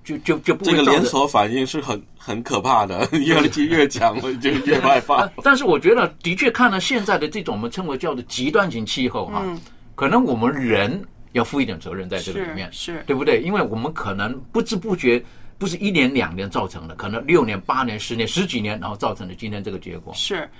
[0.05, 5.29] 就就就不会这个连锁反应是很很可怕的， 越越讲就越害怕。
[5.42, 9.61] 但是我觉得，的确看了现在的这种我们称为叫做极端型气候哈、啊，嗯、
[9.96, 13.40] 可能我们人要负一点责任在这个里面，是对不对？
[13.42, 15.23] 因为我们可能不知不觉。
[15.61, 20.11] 不是一年两年造成的，可能六年、八年、十年、十几年，然后造成的今天这个结果。
[20.14, 20.51] 是，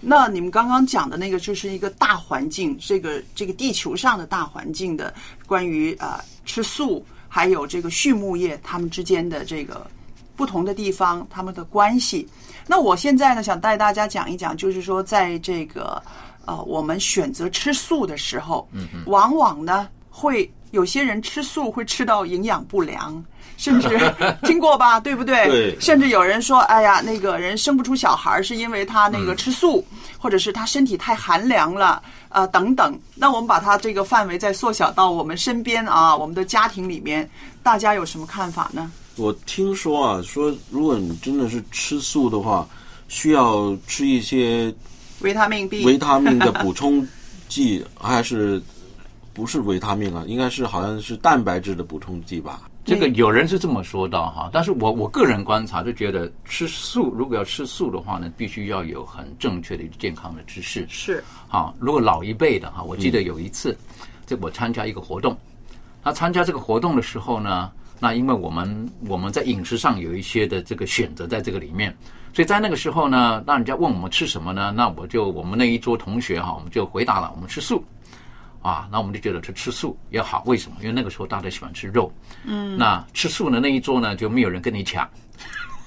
[0.00, 5.12] 那你们刚刚讲的那个，就是一个大环境，这个这个地球上的大环境的
[5.46, 9.86] 关于啊、呃、吃素，还有这个畜牧业他们之间的这个
[10.34, 12.26] 不同的地方，他们的关系。
[12.66, 16.02] 那我现在呢，想带大家讲一讲，就是说，在这个
[16.46, 23.22] 呃我们选择吃素的时候，嗯往往呢会有些人吃素会吃到营养不良。
[23.58, 23.88] 甚至
[24.44, 25.46] 听过吧，对不对？
[25.48, 25.80] 对。
[25.80, 37.28] 甚至有人说：“哎呀，那个人生不出小孩，是因为他那个吃素，嗯、或者是他身体太寒凉了，呃，等等。”那我们把它这个范围再缩小到我们身边啊，我们的家庭里面，
[37.62, 38.90] 大家有什么看法呢？
[39.16, 42.66] 我听说啊，说如果你真的是吃素的话，
[43.08, 44.72] 需要吃一些
[45.20, 47.04] 维他命 B、维他命的补充
[47.48, 48.62] 剂， 还是
[49.34, 50.22] 不是维他命啊？
[50.28, 52.67] 应该是好像是蛋白质的补充剂吧。
[52.88, 60.86] 这个有人是这么说到哈，但是我我个人观察就觉得吃素如果要吃素的话呢，必须要有很正确的健康的知识。
[60.88, 63.76] 是啊，如果老一辈的哈，我记得有一次，
[64.24, 65.36] 这我参加一个活动，
[66.02, 67.70] 那参加这个活动的时候呢，
[68.00, 71.94] 那因为我们我们在饮食上有一些的这个选择在这个里面，
[72.32, 74.72] 所以在那个时候呢，那人家问我们吃什么呢？
[74.74, 77.84] 那我就我们那一桌同学哈，我们就回答了，我们吃素。
[78.60, 80.76] 啊，那我们就觉得吃吃素也好，为什么？
[80.80, 82.12] 因为那个时候大家喜欢吃肉，
[82.44, 85.08] 嗯，那吃素的那一桌呢，就没有人跟你抢。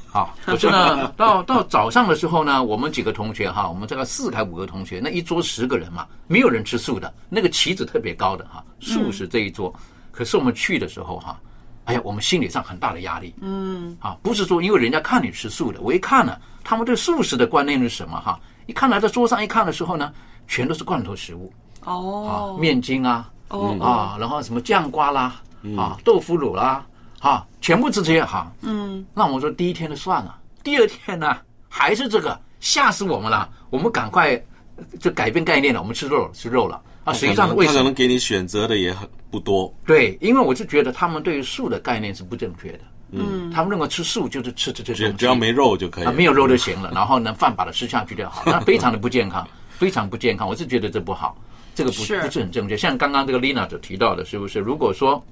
[0.08, 9.74] 好， 可是呢， 到到早上的时候呢，我们几个同学哈，我们这个四还五个同学，那一桌十个人嘛，没有人吃素的，那个旗子特别高的哈，素食这一桌。
[10.12, 11.40] 可是我们去的时候哈，
[11.86, 18.40] 哎呀，我们心理上很大的压力，嗯，啊，不是说因为人家看你吃素的，我一看呢，他们对素食的观念是什么哈？
[18.66, 20.14] 一看来到桌上一看的时候呢，
[20.48, 21.52] 全都是罐头食物。
[21.86, 26.86] 哦，啊，面筋啊，哦啊，然后什么酱瓜啦，嗯啊，豆腐乳啦，
[27.20, 28.52] 啊，全部是这些哈。
[28.62, 33.50] 嗯，那我说第一天就算了，第二天呢还是这个，吓死我们了！
[33.70, 34.34] 我们赶快
[34.76, 37.14] 呃就改变概念了，我们吃肉吃肉了啊！
[37.14, 37.94] 实际上为什么他可能？
[37.94, 39.74] 给你选择的也很不多。
[39.86, 42.80] 对，因为我是觉得他们对于素的概念是不正确的。
[43.14, 50.48] 嗯，他们认为吃素就是吃这这东西，只只要没肉就可以啊，没有肉就行了，然后呢，饭把它吃下去就好，那非常的不健康， 非常不健康。
[50.48, 51.36] 我是觉得这不好，
[51.74, 52.76] 这个不是不是很正确。
[52.76, 54.60] 像刚刚这个 Lina 所提到的，是不是？
[54.60, 55.24] 如果说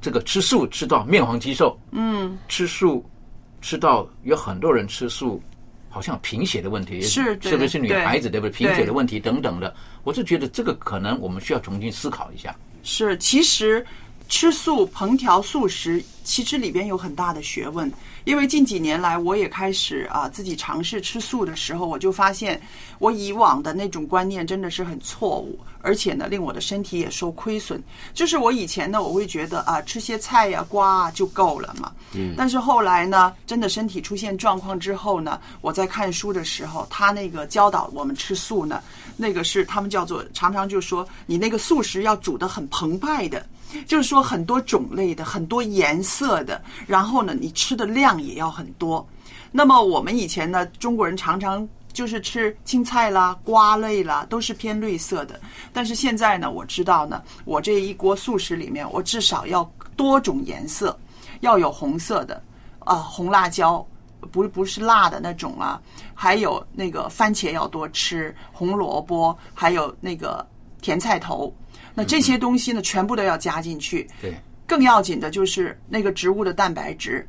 [0.00, 3.04] 这个吃素吃到面黄肌瘦，嗯，吃素
[3.62, 5.42] 吃到有很多人吃素，
[5.88, 8.52] 好像贫血的问题，是对是不是女孩子对不对？
[8.52, 12.54] 贫血的问题等等的，我是觉得这个可能我们需要重新思考一下。
[12.82, 13.84] 是，其实
[14.28, 17.90] 吃素、烹调素食，其实里边有很大的学问。
[18.24, 22.60] 因为近几年来，我也开始啊自己尝试吃素的时候，我就发现
[22.98, 27.80] 我以往的那种观念真的是很错误，而且呢，令我的身体也受亏损。
[28.12, 31.92] 就是我以前呢，我会觉得啊，吃些菜呀、瓜啊就够了嘛。
[32.12, 38.82] 嗯但是后来呢，真的身体出现状况之后呢，我在看书的时候，他那个教导我们吃素呢，
[39.16, 43.46] 那个是他们叫做常常就说你那个素食要煮得很澎湃的，
[43.86, 49.06] 就是说很多种类的、很多颜色的，然后呢，你吃的量也要很多。
[49.52, 55.40] 那么我们以前呢，中国人常常就是吃青菜啦、瓜类啦，都是偏绿色的。
[55.72, 59.64] 但是现在呢，我知道呢，我这一锅素食里面，我至少要
[59.96, 60.94] 多种颜色，
[61.40, 62.42] 要有红色的，
[62.80, 63.84] 啊、红辣椒。
[64.32, 65.80] 不不是辣的那种啊，
[66.12, 70.44] 还有那个番茄要多吃，红萝卜，还有那个
[70.80, 71.54] 甜菜头，
[71.94, 74.08] 那这些东西呢，全部都要加进去。
[74.20, 74.34] 对，
[74.66, 77.26] 更要紧的就是那个植物的蛋白质。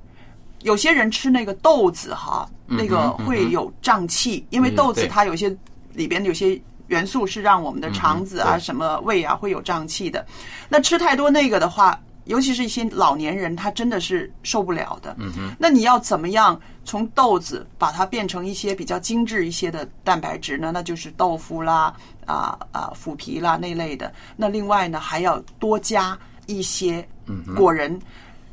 [0.63, 5.55] 有些人吃那个豆子哈，嗯那个会有胀气，因为嗯豆子它有些
[5.93, 10.25] 里边有些元素是让我们的肠子啊、嗯什么胃啊会有胀气的。
[10.69, 15.15] 那吃太多那个的话，尤其是一些老年人，他真的是受不了的。
[15.19, 20.71] 嗯哼那你要怎么样从豆子把它变成一些比较精致一些的蛋白质呢？
[20.73, 21.93] 那就是豆腐啦、
[22.25, 24.11] 啊啊腐皮啦那类的。
[24.35, 27.99] 那另外呢，还要多加一些嗯果仁。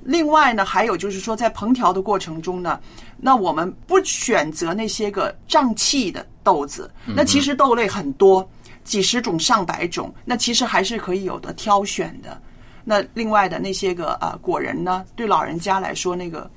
[0.05, 2.79] 另外呢，还有就是说，在烹调的过程中呢，
[3.17, 6.90] 那我们不选择那些个胀气的豆子。
[7.07, 8.47] 嗯那其实豆类很多，
[8.85, 12.38] 几十种、上百种，那其实还是可以有的挑选的。
[12.85, 16.51] 那另外的那些个啊果仁呢，对老人家来说，那个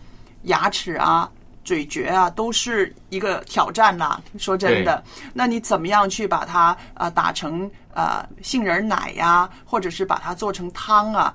[0.43, 1.31] 牙齿啊、
[1.63, 4.21] 咀嚼啊，都是一个挑战啦。
[4.37, 5.01] 说真的，
[5.33, 11.33] 那你怎么样去把它啊打成啊杏仁奶呀、或者是把它做成汤啊？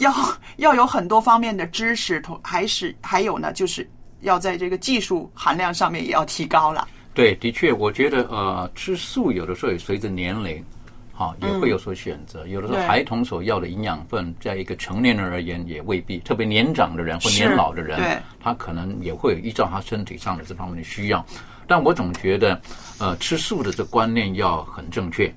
[0.00, 0.12] 要
[0.58, 3.88] 要有很多方面的知识，同还是还有呢，就是
[4.20, 6.86] 要在这个技术含量上面也要提高了。
[7.14, 10.64] 对，的确，我觉得呃，吃素有的时候也随着年龄，
[11.12, 12.46] 哈、也会有所选择。
[12.46, 21.24] 有的时候孩童所要的营养分，在一个成年人而言也未必，特别年长的人或年老的人，他可能也会依照他身体上的这方面的需要。
[21.66, 22.60] 但我总觉得，
[22.98, 25.32] 呃，吃素的这观念要很正确。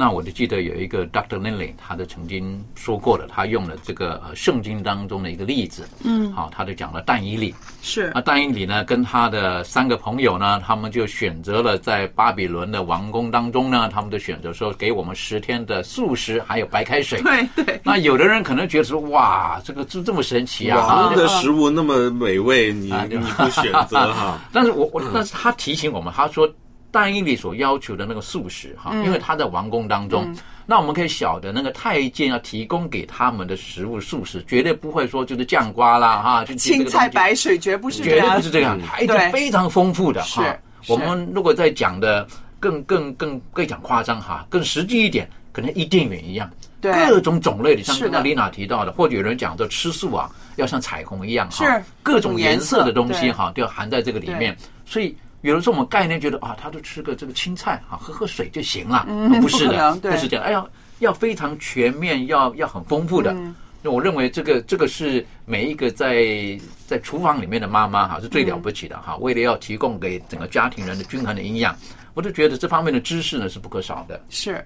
[0.00, 1.38] 那我就记得有一个 Dr.
[1.38, 17.20] Lindley，他的曾经说过的，他用了这个呃圣经当中的一个例子，嗯好，他就讲了但以理，是那但以理呢，跟他的三个朋友呢，他们就选择了在巴比伦的王宫当中呢，他们就选择说给我们十天的素食，还有白开水。
[17.20, 17.78] 对对。
[17.84, 20.78] 那有的人可能觉得说，哇，这个这这么神奇啊！
[20.78, 24.40] 王的食物那么美味，你啊你不选择哈？
[24.50, 26.50] 但是我我但是他提醒我们，他说
[26.90, 29.04] 但以理所要求的那个素食哈，嗯。
[29.04, 30.36] 因为他在王宫当中，嗯。
[30.66, 39.32] 那我们可以晓得那个太监要提供给他们的食物素食，绝对不会说就是酱瓜啦哈，就青菜白水绝不是绝对，不是这样，它一定对。
[39.32, 40.56] 非常丰富的哈。
[40.86, 42.26] 我们如果再讲的
[42.60, 46.48] 更更更更讲夸张哈，更实际一点，可能伊甸园一样，
[46.80, 46.92] 对。
[47.08, 54.56] 各种种类的，像刚刚丽娜提到的，或者有人讲的吃素啊，要像彩虹一样哈，各种颜色的东西哈，都要含在这个里面。
[54.86, 60.66] 所以有的时候我们概念觉得啊，他就吃个这个青菜啊，喝喝水就行了，嗯不是的不是这样，哎呀，
[60.98, 63.32] 要非常全面，要要很丰富的。
[63.32, 71.74] 嗯那我认为这个这个是每一个在在厨房里面的妈妈哈是最了不起的哈，为了要提供给整个家庭人的均衡的营养，
[72.12, 74.22] 我就觉得这方面的知识呢是不可少的。
[74.28, 74.62] 是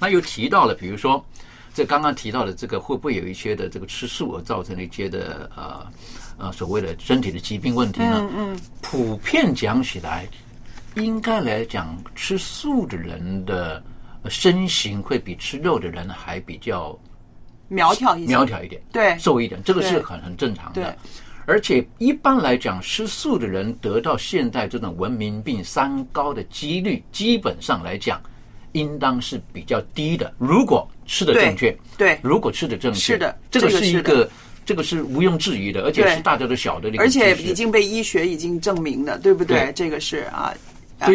[0.00, 1.24] 那又提到了，比如说
[1.72, 5.86] 这刚刚提到的这个会不会有一些的这个吃素而造成的一些的呃
[6.38, 8.28] 呃所谓的身体的疾病问题呢？
[8.34, 10.26] 嗯嗯，普遍讲起来，
[10.94, 13.82] 应该来讲，吃素的人的
[14.22, 16.98] 呃身形会比吃肉的人还比较
[17.68, 20.96] 苗条一些，苗条一点，对瘦一点，这个是很很正常的。
[21.48, 28.20] 而且一般来讲，吃素的人得到现代这种文明病三高的几率，基本上来讲，
[28.72, 30.34] 应当是比较低的。
[30.38, 34.28] 如果吃的正确，对，如果吃的正确，是的这个是一个，
[34.66, 39.60] 这个是毋庸置疑的，而且是大家都晓得的而且已经被医学已经证明的，对不对？
[39.60, 39.72] 对。
[39.72, 40.52] 这个是啊，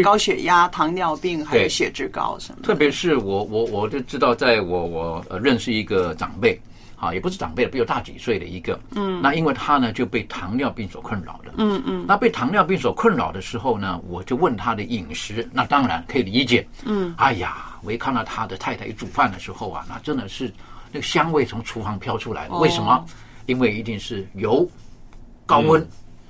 [0.02, 2.68] 高血压、糖尿病还有血脂高什么的。
[2.68, 6.58] 特别是我我我就知道，在我我呃认识一个长辈，
[6.96, 12.06] 啊，也不是长辈，比我大几岁的一个，嗯，那因为他呢就被糖尿病所困扰的，嗯嗯。
[12.08, 20.54] 那被糖尿病所困扰的时候呢，我就问他的饮食，那当然可以理解，嗯，哎呀，我一看到他的太太一煮饭的时候啊，那真的是
[20.90, 23.04] 那个香味从厨房飘出来为什么？
[23.46, 24.68] 因为一定是油
[25.46, 25.86] 高温，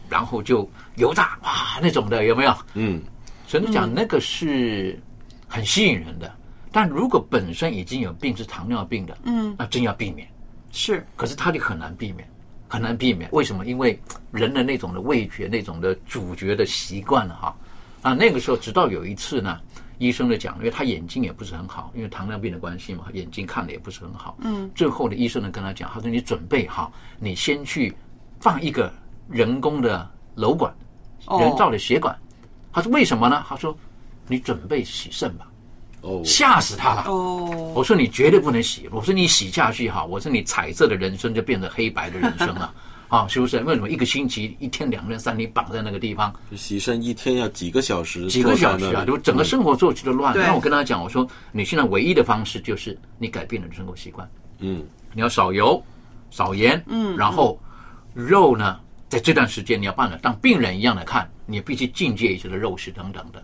[0.09, 2.55] 然后就油炸哇那种的，有没有？
[2.73, 3.01] 嗯，
[3.47, 4.99] 所以你讲那个是
[5.47, 6.33] 很吸引人的。
[6.71, 10.27] 但如果本身已经有病是糖尿病的，嗯，那真要避免。
[10.71, 12.25] 是，可是它就很难避免，
[12.69, 13.29] 很难避免。
[13.33, 13.65] 为什么？
[13.65, 13.99] 因为
[14.31, 17.55] 人的那种的味觉、那种的主角的习惯了哈。
[18.01, 19.59] 啊，那个时候直到有一次呢，
[20.01, 24.35] 医生的讲，因为他眼睛也不是很好，因为糖尿病的关系嘛，眼睛看的也不是很好。
[24.41, 27.93] 嗯最后的，医生呢跟他讲，他说你准备好，你先去
[28.39, 28.91] 放一个
[29.29, 30.73] 人工的瘘管，
[31.27, 32.17] 哦人造的血管。
[32.73, 33.45] 他说为什么呢？
[33.47, 33.77] 他说
[34.27, 35.47] 你准备洗肾吧。
[36.01, 37.03] 哦，吓死他了。
[37.05, 42.61] 哦，我说你绝对不能洗，我说你洗下去哈，我说你彩色的人生就变成黑白的人生了。
[42.61, 42.73] 啊，
[43.27, 43.59] 是不是？
[43.59, 54.83] 为什么一个星期一天、两天、三天绑在那个地方，洗肾一天要几个小时，几个小时啊，就整个生活作息都乱那我跟他讲，我说你现在唯一的方式就是你改变了你的生活习惯，嗯
[55.13, 55.83] 你要少油、
[56.29, 57.59] 少盐，嗯然后
[58.13, 63.43] 肉呢，在这段时间你要办了当病人一样的看，你必须境界一些的肉食等等的。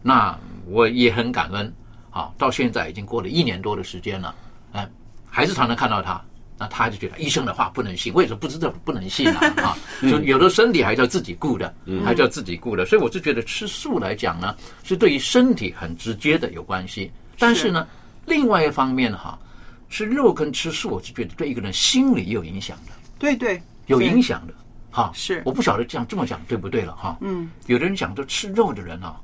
[0.00, 0.34] 那
[0.66, 1.72] 我也很感恩
[2.10, 4.34] 啊，到现在已经过了一年多的时间了，
[4.72, 4.90] 哎，
[5.28, 6.18] 还是常常看到他。
[6.58, 9.52] 那他就觉得医生的话不能信，为什么不知道不能信啊？
[9.62, 11.74] 啊，就有的身体还是要自己顾的，
[12.04, 12.86] 还是要自己顾的。
[12.86, 17.10] 所以我就觉得吃素来讲呢，是对于身体很直接的有关系。
[17.38, 17.86] 但是呢，
[18.26, 19.38] 另外一方面哈，
[19.88, 24.54] 吃肉跟吃素，我是觉得对一个人心理也有影响的，对对，有影响的。
[24.90, 27.16] 哈，是我不晓得这样这么讲对不对了哈。
[27.22, 29.16] 嗯，有的人讲说吃肉的人啊，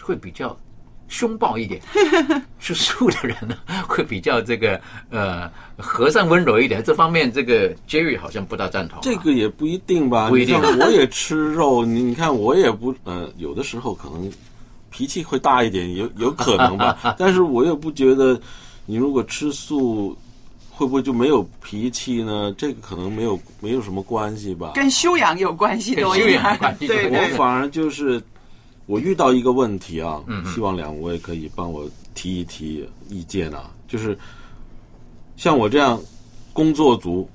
[0.00, 0.58] 会比较
[1.10, 1.78] 凶暴一点，
[2.58, 3.54] 吃素的人呢
[3.86, 4.80] 会比较这个
[5.10, 6.82] 呃和善温柔一点。
[6.82, 10.30] 这方面，这个 Jerry 好像不大赞同啊、这个也不一定吧。
[10.30, 14.32] 不一定我也吃肉，你你看我也不呃，有的时候可能
[14.88, 16.96] 脾气会大一点，有有可能吧。
[17.18, 18.40] 但是我也不觉得
[18.86, 20.16] 你如果吃素。
[20.72, 22.54] 会不会就没有脾气呢？
[22.56, 24.72] 这个可能没有没有什么关系吧。
[24.74, 28.18] 跟修养有关系，跟都修养对我，反而就是
[28.86, 30.22] 我遇到一个问题啊，
[30.54, 33.70] 希望两位可以帮我提一提意见啊。
[33.86, 34.18] 就是
[35.36, 36.00] 像我这样
[36.52, 37.28] 工作族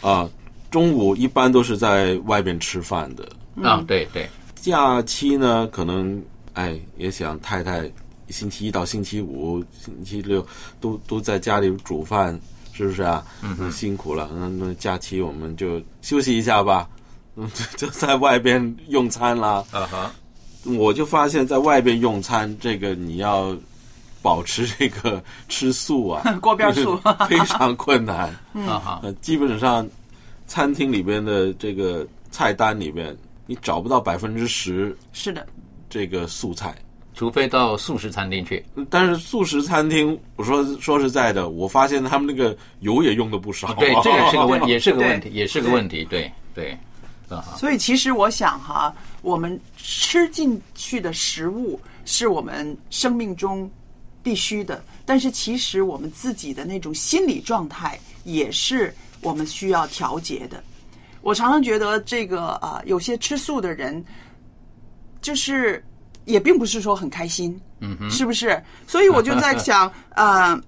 [0.00, 0.28] 啊，
[0.70, 3.28] 中午一般都是在外边吃饭的，
[3.62, 6.22] 啊，对对，假期呢可能
[6.54, 7.90] 哎也想太太
[8.28, 10.44] 星期一到星期五、星期六
[10.80, 12.38] 都都在家里煮饭，
[12.72, 13.22] 是不是啊？
[13.42, 14.30] 嗯，辛苦了。
[14.34, 16.88] 那那假期我们就休息一下吧，
[17.36, 19.64] 嗯，就就在外边用餐啦。
[19.70, 20.10] 啊哈，
[20.64, 23.56] 我就发现，在外边用餐，这个你要
[24.20, 28.28] 保持这个吃素啊， 锅边素非常困难。
[28.68, 29.88] 啊哈，呃，基本上
[30.46, 33.16] 餐厅里边的这个菜单里面，
[33.46, 35.46] 你找不到百分之十是的，
[35.88, 36.74] 这个素菜。
[37.14, 38.64] 除非到素食餐厅去。
[38.88, 43.72] 但是素食餐厅，我说说实在的，我发现他们那个油也用的不少。
[43.74, 46.06] 对，这也是个问， 也是个问题，也是个问题。
[46.08, 46.76] 对对，
[47.56, 53.70] 所以其实我想哈，我们吃进去的食物是我们生命中
[54.22, 60.62] 必须的，但是其实我们自己的那种心理状态也是我们需要调节的。
[61.22, 64.04] 我常常觉得这个啊、有些吃素的人，
[65.20, 65.84] 就是
[66.24, 68.60] 也并不是说很开心，嗯哼，是不是？
[68.88, 70.60] 所以我就在想，呃，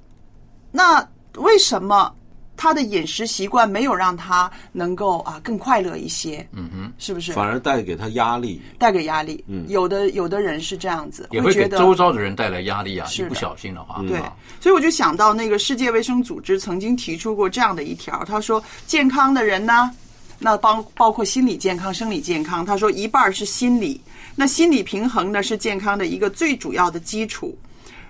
[0.71, 1.05] 那
[1.37, 2.15] 为什么
[2.57, 6.47] 他的饮食习惯没有让他能够啊更快乐一些？
[6.53, 7.33] 嗯哼，是不是？
[7.33, 8.61] 反而带给他压力。
[8.79, 9.45] 带给压力。
[9.49, 13.07] 嗯有的有的人是这样子，也会给觉得周遭的人带来压力啊！
[13.07, 19.91] 是的一不小心的话，对啊，所以我就想到那个世界卫生组织曾经提出过这样的一条，他说健康的人呢，
[20.39, 24.01] 那包包括心理健康、生理健康，他说一半是心理，
[24.37, 27.57] 那心理平衡呢是健康的一个最主要的基础。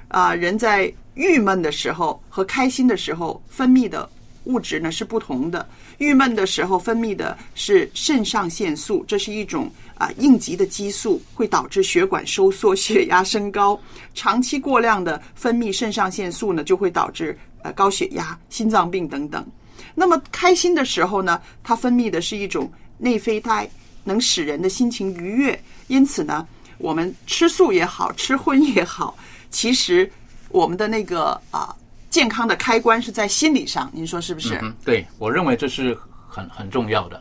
[0.09, 4.09] 啊、人在郁闷的时候和开心的时候分泌的
[4.45, 5.69] 物质呢是不同的。
[5.99, 13.81] 郁闷的时候分泌的是肾上腺素，这是一种啊、应急的激素，会导致血管收缩、血压升高。
[14.15, 19.47] 长期过量的分泌肾上腺素呢，就会导致呃高血压、心脏病等等。
[19.95, 23.69] 那么开心的时候呢，它分泌的是一种内啡肽，
[24.03, 25.59] 能使人的心情愉悦。
[25.87, 26.47] 因此呢，
[26.79, 29.17] 我们吃素也好，吃荤也好，
[29.51, 30.11] 其实
[30.49, 31.75] 我们的那个啊、
[32.15, 34.57] 健康的开关是在心理上，您说是不是？
[34.63, 35.99] 嗯，对我认为这是
[36.29, 37.21] 很很重要的。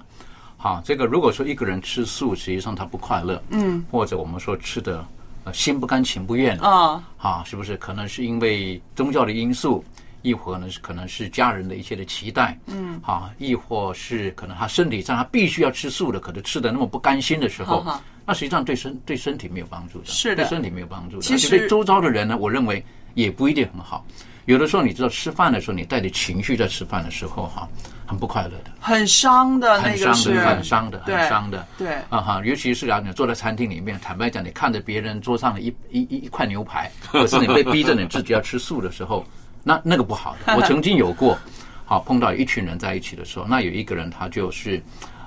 [0.55, 5.03] 好，这个如果说一个人吃素，实际上他不快乐，嗯，或者我们说吃的
[5.45, 7.75] 呃心不甘情不愿啊，啊，是不是？
[7.77, 9.83] 可能是因为宗教的因素，
[10.21, 17.83] 亦或呢是可能是家人的一些的期待，嗯，啊，亦或是可能他身体上他必须要吃素的，可能吃的那么不甘心的时候
[18.27, 22.85] 那实际上对身对身体没有帮助的，是的对身体没有帮助的，其实而且对周遭的人呢，我认为
[23.15, 24.05] 也不一定很好。
[24.45, 27.67] 有的时候你知道吃饭的时候，你带着情绪在吃饭的时候哈，
[28.05, 28.71] 很不快乐的。
[28.79, 31.65] 很伤的那很伤个是的，很伤的，很伤的。
[31.77, 39.25] 对啊哈，尤其是啊，你坐在餐厅里面，坦白讲，你看着别人桌上的一一一一块牛排， 可是你被逼着你自己要吃素的时候，
[39.63, 40.55] 那那个不好的。
[40.57, 41.37] 我曾经有过，
[41.85, 44.81] 好碰到一群人在一起的时候，那有一个人他就是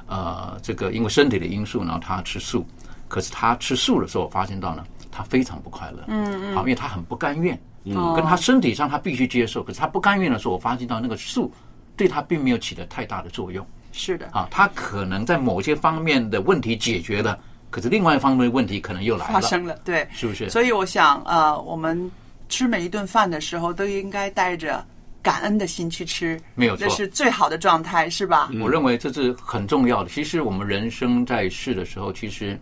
[0.06, 2.66] 呃，这个因为身体的因素，然后他吃素，
[3.08, 6.04] 可是他吃素的时候，我发现到呢，他非常不快乐。
[6.08, 11.52] 嗯嗯好，因为他很不甘愿，嗯跟他身体上他必须接受，可是他不甘愿的时候，我发现到那个素
[11.96, 13.66] 对他并没有起得太大的作用。
[13.92, 17.38] 是的，啊，他可能在某些方面的问题解决了，
[17.70, 20.50] 可是另外一方面的问题可能又来了，发生了，对，是不是？
[20.50, 22.10] 所以我想，呃，我们
[22.48, 24.84] 吃每一顿饭的时候，都应该带着
[25.22, 28.50] 感恩的心去吃，没有错这是最好的状态，是吧？
[28.60, 30.10] 我认为这是很重要的。
[30.10, 32.58] 其实我们人生在世的时候，其实，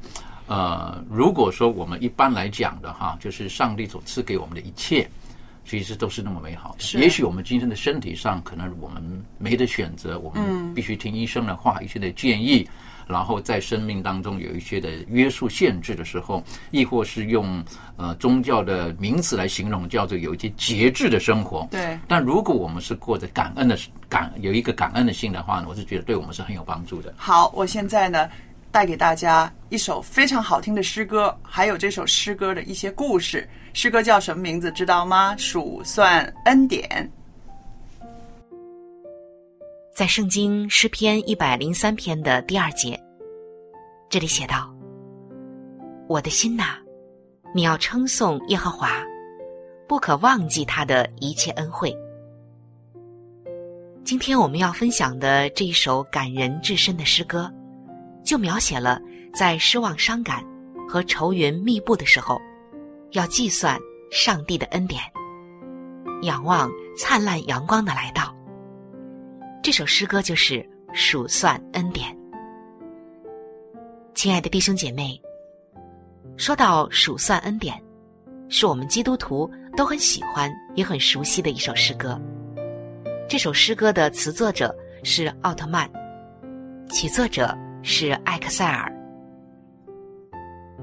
[0.46, 5.08] 呃，如果说我们一般来讲的哈，就是上帝所赐给我们的一切，
[5.66, 6.80] 其实都是那么美好的。
[6.80, 9.02] 是也许我们今天的身体上，可能我们
[9.38, 12.68] 没得选择，我嗯们必须听医生的话，一些的建议。
[13.06, 17.62] 然后在生命当中有一些的约束限制的时候，亦或是用
[17.98, 21.68] 呃宗教的名词来形容，叫做有一些节制的生活。
[21.70, 23.78] 对但如果我们是过着感恩的
[24.08, 27.12] 感，有一个感恩的心的话呢，我是觉得对我们是很有帮助的。
[27.18, 28.26] 好，我现在呢
[28.74, 33.48] 带给大家一首非常好听的诗歌，还有这首诗歌的一些故事。
[33.72, 34.68] 诗歌叫什么名字？
[34.72, 35.36] 知道吗？
[35.36, 37.08] 数算恩典。
[39.94, 43.00] 在圣经诗篇一百零三篇的第二节，
[44.10, 44.68] 这里写道
[46.10, 46.76] ：“我的心呐，
[47.54, 49.00] 你要称颂耶和华，
[49.86, 51.96] 不可忘记他的一切恩惠。”
[54.02, 57.48] 今天我们要分享的这一首感人至深的诗歌，
[58.24, 59.00] 就描写了
[59.32, 60.44] 在失望、伤感
[60.88, 62.40] 和愁云密布的时候，
[63.10, 63.78] 要计算
[64.10, 65.02] 上帝的恩典，
[66.22, 68.34] 仰望灿烂阳光的来到。
[69.62, 72.16] 这首诗歌就是数算恩典。
[74.14, 75.20] 亲爱的弟兄姐妹，
[76.36, 77.80] 说到数算恩典，
[78.48, 82.20] 是我们基督徒都很喜欢也很熟悉的一首诗歌。
[83.28, 85.90] 这首诗歌的词作者是奥特曼，
[86.90, 87.56] 曲作者
[87.86, 88.90] 是艾克塞尔。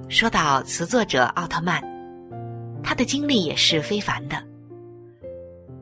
[0.08, 1.82] 说到词作者奥特曼，
[2.84, 4.38] 他的经历也是非凡的。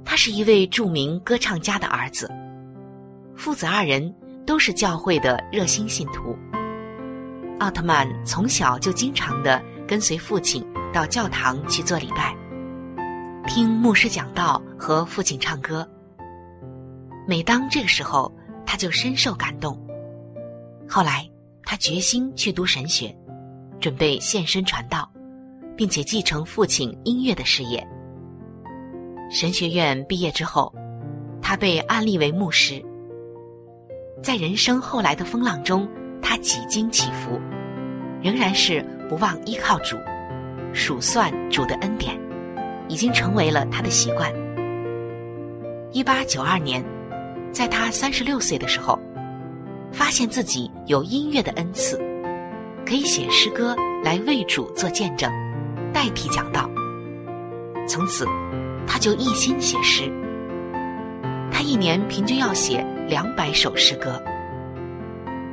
[0.05, 2.31] 他是一位著名歌唱家的儿子。
[3.35, 4.15] 父子二人
[4.45, 6.37] 都是教会的热心信徒。
[7.59, 12.33] 奥特曼从小就经常的跟随父亲到教堂去做礼拜，
[13.45, 15.85] 听牧师讲道和父亲唱歌。
[17.27, 18.33] 每当这个时候，
[18.65, 19.77] 他就深受感动。
[20.91, 21.29] 后来，
[21.63, 23.15] 他决心去读神学，
[23.79, 25.07] 准备献身传道，
[25.77, 27.87] 并且继承父亲音乐的事业。
[29.29, 30.73] 神学院毕业之后，
[31.43, 32.83] 他被安立为牧师。
[34.23, 35.87] 在人生后来的风浪中，
[36.23, 37.39] 他几经起伏，
[38.19, 39.95] 仍然是不忘依靠主，
[40.73, 42.19] 数算主的恩典，
[42.87, 44.33] 已经成为了他的习惯。
[45.91, 46.83] 一八九二年，
[47.51, 48.99] 在他三十六岁的时候，
[49.91, 51.97] 发现自己有音乐的恩赐，
[52.85, 55.31] 可以写诗歌来为主做见证，
[55.93, 56.69] 代替讲道。
[57.87, 58.25] 从此，
[58.85, 60.11] 他就一心写诗。
[61.51, 64.21] 他一年平均要写两百首诗歌，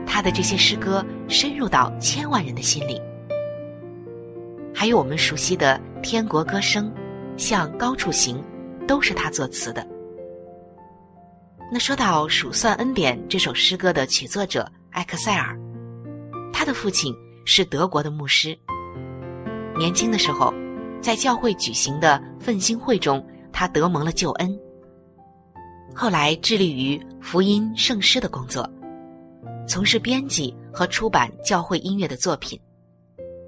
[0.07, 3.01] 他的这些诗歌深入到千万人的心里。
[4.75, 6.93] 还有我们熟悉的《天国歌声》，
[7.43, 8.43] 向高处行，
[8.87, 9.85] 都是他作词的。
[11.69, 15.59] 那说到《数算恩典》这首诗歌的曲作者艾克塞尔，
[16.53, 17.13] 他的父亲
[17.45, 18.57] 是德国的牧师。
[19.77, 20.55] 年轻的时候，
[21.01, 24.57] 在教会举行的奋兴会中，他得蒙了救恩。
[25.93, 28.69] 后来致力于福音圣诗的工作，
[29.67, 32.61] 从事编辑和出版教会音乐的作品，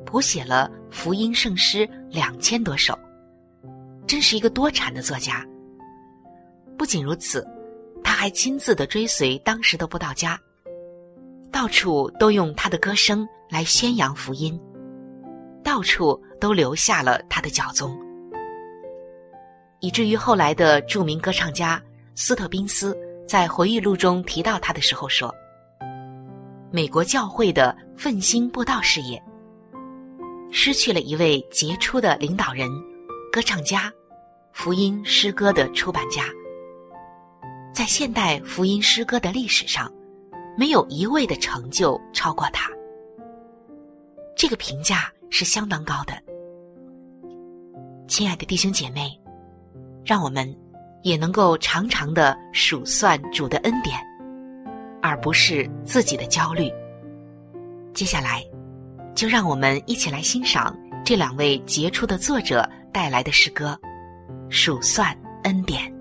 [0.05, 2.99] 谱写了福音圣诗两千多首，
[4.09, 5.47] 真是一个多产的作家。
[6.77, 7.47] 不仅如此，
[8.09, 10.41] 他还亲自的追随当时的布道家，
[11.53, 14.59] 到处都用他的歌声来宣扬福音，
[15.63, 17.95] 到处都留下了他的脚踪，
[19.81, 21.81] 以至于后来的著名歌唱家。
[22.15, 22.97] 斯特宾斯
[23.29, 25.33] 在回忆录中提到他的时候说
[26.73, 29.23] ：“美国教会的奋兴布道事业，
[30.51, 32.71] 失去了一位杰出的领导人、
[33.31, 33.93] 歌唱家、
[34.55, 36.25] 福音诗歌的出版家。
[37.73, 39.93] 在现代福音诗歌的历史上，
[40.57, 42.69] 没有一位的成就超过他。
[44.37, 46.15] 这个评价是相当高的。
[48.09, 49.11] 亲爱的弟兄姐妹，
[50.05, 50.53] 让我们
[51.03, 53.99] 也能够常常的数算主的恩典，
[55.03, 56.73] 而不是自己的焦虑。
[57.95, 58.45] 接下来，
[59.15, 63.79] 就让我们一起来欣赏这两位杰出的作者带来的诗歌
[64.51, 65.93] 《数算恩典》。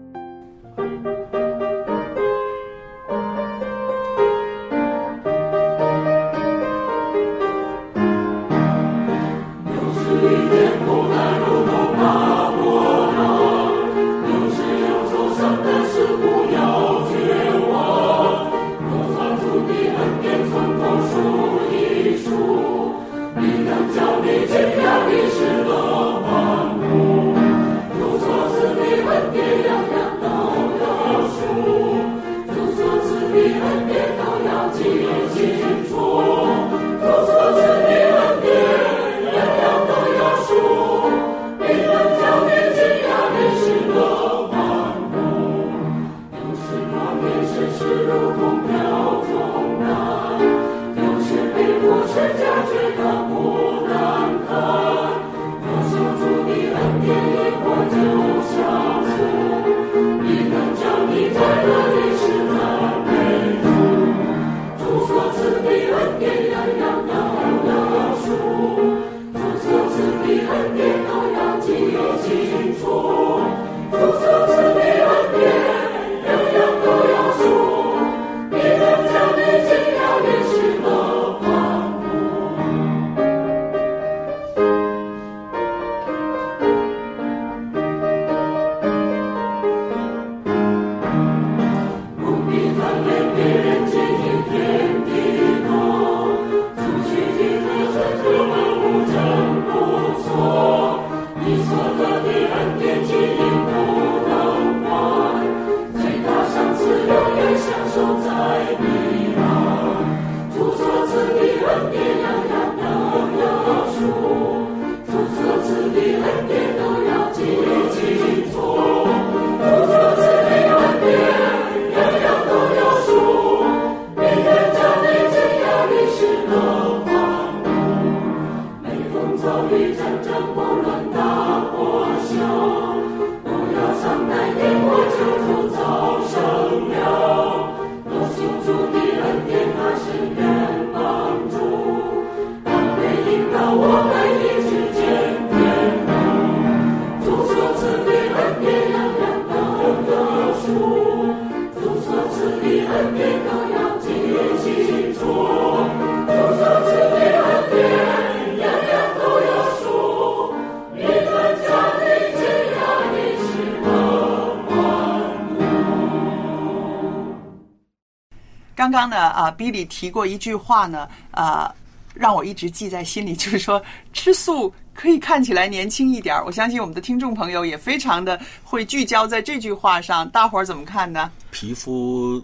[168.98, 171.72] 刚刚呢，啊，比利提过一句话呢，啊，
[172.16, 173.80] 让我一直记在心里， 就是说
[174.12, 176.44] 吃素可以看起来年轻一点儿。
[176.44, 181.30] 我相信我们的听众朋友也非常的会聚焦在这句话上，大伙儿怎么看呢？
[181.52, 182.44] 皮肤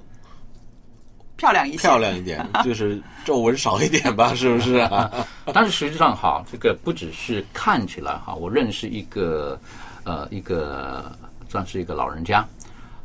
[1.38, 5.10] 漂亮一些，漂亮一点， 就是皱纹少一点吧，是不是啊？
[5.52, 9.60] 但是实际上哈，这个不只是看起来哈，我认识一个
[10.04, 11.12] 呃一个
[11.50, 12.48] 算是一个老人家，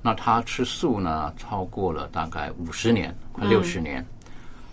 [0.08, 4.02] 那他吃素呢超过了大概五十年，快六十年。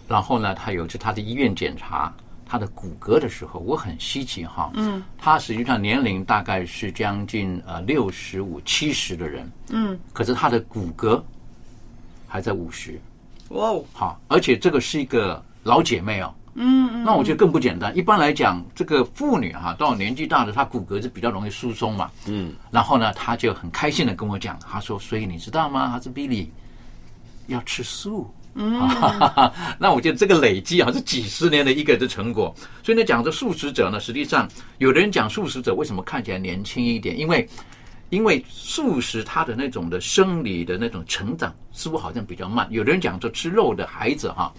[0.08, 2.14] 然后呢，他有一次他的医院检查
[2.46, 11.22] 他的骨骼的时候，我很稀奇哈，嗯，他实际上年龄大概是将近呃六十五七十的人，嗯，可是他的骨骼
[12.30, 12.98] 还在五十，
[13.50, 16.34] 哇哦，好，而且这个是一个老姐妹哦。
[16.56, 17.96] 嗯嗯，那我觉得更不简单。
[17.96, 22.10] 一般来讲，这个妇女哈，到年纪大的，她骨骼是比较容易疏松嘛。
[22.28, 25.90] 嗯，然后呢，她就很开心的跟我讲，她说：“所以你知道吗？
[25.92, 26.48] 她是 Billy，
[27.48, 28.80] 要吃素。”嗯
[29.78, 32.56] 那我觉得这个累积啊，是几十年的一个的成果。
[32.82, 34.48] 所以呢，讲这素食者呢，实际上
[34.78, 37.20] 有的人讲素食者为什么看起来年轻一点？
[37.20, 37.46] 因为
[38.12, 42.66] 因为素食它的那种的生理的那种成长似乎好像比较慢。
[42.72, 44.54] 有的人讲说吃肉的孩子哈，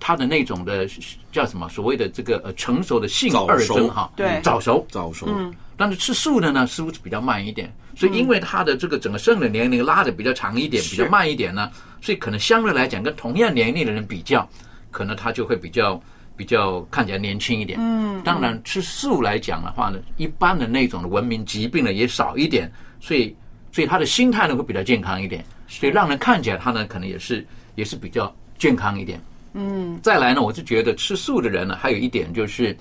[0.00, 0.88] 他的那种的
[1.30, 5.26] 叫什么所谓的这个呃成熟的性二征哈，对早熟早熟。
[5.28, 7.72] 嗯但是吃素的呢，似乎是比较慢一点。
[7.96, 11.70] 所以因为他的这个整个生理年龄拉的比较长一点，比较慢一点呢，
[12.02, 14.46] 所以可能相对来讲跟同样年龄的人比较，
[14.90, 15.98] 可能他就会比较
[16.36, 17.78] 比较看起来年轻一点。
[17.80, 22.70] 嗯当然吃素来讲的话呢，一般的那种的文明疾病呢也少一点，
[23.00, 23.34] 所以
[23.72, 29.18] 所以他的心态呢会比较健康一点，所以让人看起来他呢可能也是也是比较健康一点。
[29.52, 32.76] 嗯再来呢，我就觉得吃素的人呢，还有一点就是，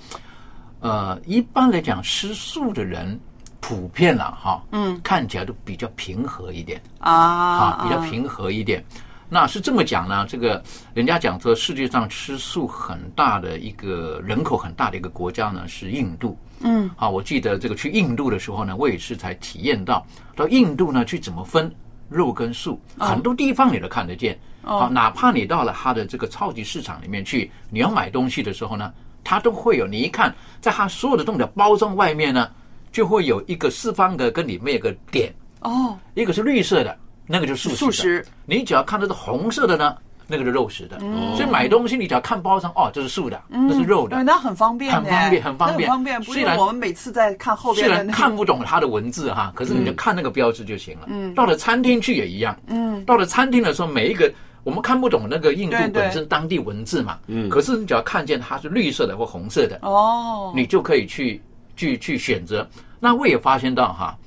[0.80, 3.20] 呃，一般来讲吃素的人
[3.60, 8.84] 普遍了哈，嗯看起来都比较平和一点啊啊，比较平和一点。
[9.32, 10.64] 那是这么讲呢，这个
[10.94, 16.38] 人家讲说世界上吃素很大的一个人口很大的一个国家呢是印度。
[16.62, 20.06] 嗯啊，我记得这个去印度的时候呢，我也是才体验到，
[20.36, 21.72] 到印度呢去怎么分
[22.10, 24.38] 肉跟素，哦很多地方你都看得见。
[24.64, 28.92] 哦啊，哪怕你到了它的这个超级市场里面去，你要买东西的时候呢，
[29.24, 29.88] 它都会有。
[29.88, 32.50] 你一看，在它所有的东西的包装外面呢，
[32.92, 39.96] 就会有一个四方格跟里面有个点，哦，一个是绿色的，那个就是素素食你只要看到是红色的呢，
[40.28, 40.98] 那个是肉食的。
[41.02, 44.24] 嗯所以买东西你只要看包装，哦，这是素的，那是肉的对，。
[44.24, 46.22] 那很方便，很方便很方便方便。
[46.24, 51.06] 虽然我们每次在看后边虽然看不懂它的文字哈，可是你就看那个标志就行了。
[51.08, 52.58] 嗯到了餐厅去也一样。
[52.68, 54.32] 嗯到了餐厅的时候，每一个
[54.64, 57.50] 我们看不懂那个印度本身当地文字嘛，嗯。
[57.50, 61.42] 可是你只要看见它是绿色的或红色的，哦，你就可以去
[61.76, 62.68] 去去选择。
[63.00, 64.18] 那我也发现到哈，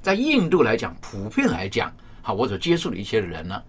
[0.00, 3.62] 在印度来讲，普遍来讲，哈，我所接触的一些人呢，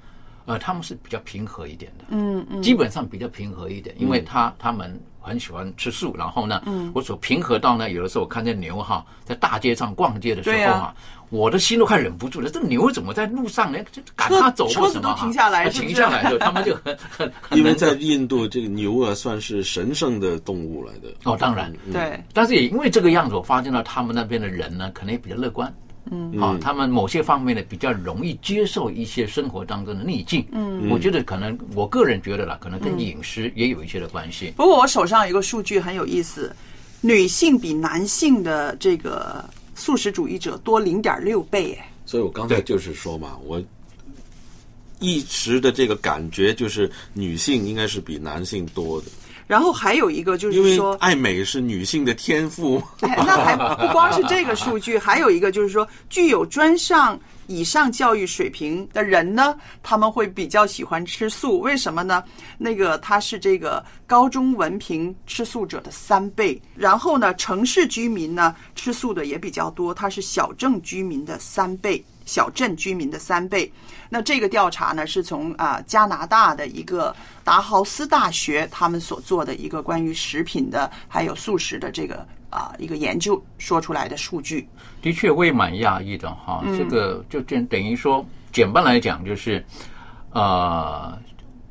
[0.47, 6.89] 呃，他们是比较平和一点的，嗯嗯，基本上比较平和一点，因为他他们很喜欢吃素，然后呢，嗯。
[6.95, 10.95] 我所平和到呢，有的时候我看见牛哈在大街上逛街的时候啊，
[11.29, 13.77] 我的心都快忍不住了，这牛怎么在路上呢？
[13.91, 21.09] 就赶它走车子都或什么哈停下来停下来的， 他们就很很很因为在印度，这个牛啊算是神圣的动物来的。
[21.25, 25.71] 哦，当然，对，但是也因为这个样子，我发现到他们那边的人呢，可能也比较乐观。
[26.11, 26.39] 嗯。
[26.39, 30.45] 啊，他们某些方面呢比较容易接受一些生活当中的逆境。
[30.51, 30.89] 嗯。
[30.89, 34.53] 我觉得可能我个人觉得啦，可能跟饮食也有一些的关系。
[34.55, 36.55] 不过我手上有一个数据很有意思，
[37.01, 39.43] 女性比男性的这个
[39.75, 43.61] 素食主义者多零点六倍，哎，所以我刚才就是说嘛，我
[44.99, 49.07] 一直的这个感觉就是女性应该是比男性多的，
[49.47, 52.83] 然后还有一个就是说，爱美是女性的天赋。
[52.99, 57.17] 哎，那还不光是这个数据， 还有一个就是说，具有专上
[57.47, 61.61] 以上教育水平的人呢，他们会比较喜欢吃素。
[61.61, 62.21] 为什么呢？
[62.57, 72.03] 那个他是这个高中文凭吃素者的三倍，然后呢，城市居民呢吃素的也比较多，他是小镇居民的三倍。
[72.27, 73.71] 小镇居民的三倍。
[74.07, 77.13] 那这个调查呢，是从啊加拿大的一个
[77.43, 84.69] 达豪斯大学他们所做的一个关于食品的还有素食的这个啊一个研究说出来的数据。
[85.01, 86.61] 的确，我也蛮讶异的哈。
[86.65, 89.63] 嗯这个就等等于说，简单来讲就是，
[90.31, 91.17] 呃，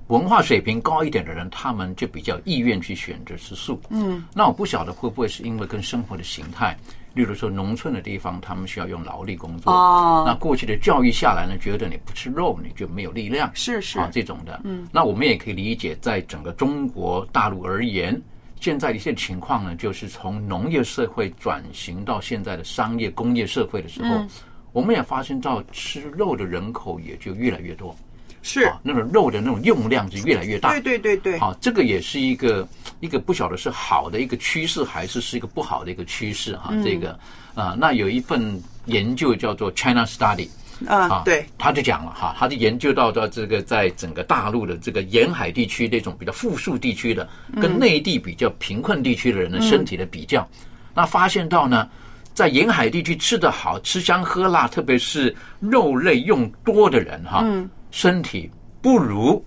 [0.09, 3.81] 文化水平高一点的人，他们就比较意愿去选择吃素。
[3.91, 6.77] 嗯，那我不晓得会不会是因为跟生活的形态，
[7.17, 9.73] 例如说农村的地方，他们需要用劳力工作。
[9.73, 13.51] 哦那过去的教育下来呢，觉得你不吃肉你就没有力量。
[13.55, 14.61] 是是啊，这种的。
[14.65, 18.21] 嗯那我们也可以理解，在整个中国大陆而言，
[18.61, 24.29] 现在的一些情况呢，就是从农业社会转型到现在的商业工业社会的时候，嗯
[24.73, 27.97] 我们也发现到吃肉的人口也就越来越多。
[28.47, 28.63] 是。
[28.63, 30.71] 啊，那种肉的那种用量就越来越大。
[30.71, 32.67] 对对对对，好、这个也是一个
[33.01, 36.85] 一个不晓得是好的一个趋势，还是是一个不好的一个趋势哈、嗯。
[36.85, 37.19] 这个
[37.57, 40.49] 啊、那有一份研究叫做 China Study。
[40.87, 50.47] 啊对，他就讲了哈，他就研究到到这个在整个大陆的这个沿海地区这种比较富庶地区的，跟嗯内地比较贫困地区的人的嗯身体的比较，
[50.95, 51.89] 那发现到呢，
[52.35, 57.67] 在沿海地区吃得好、吃香喝辣，特别是肉类用多的人哈，嗯
[57.97, 58.51] 身体
[58.83, 59.43] 不如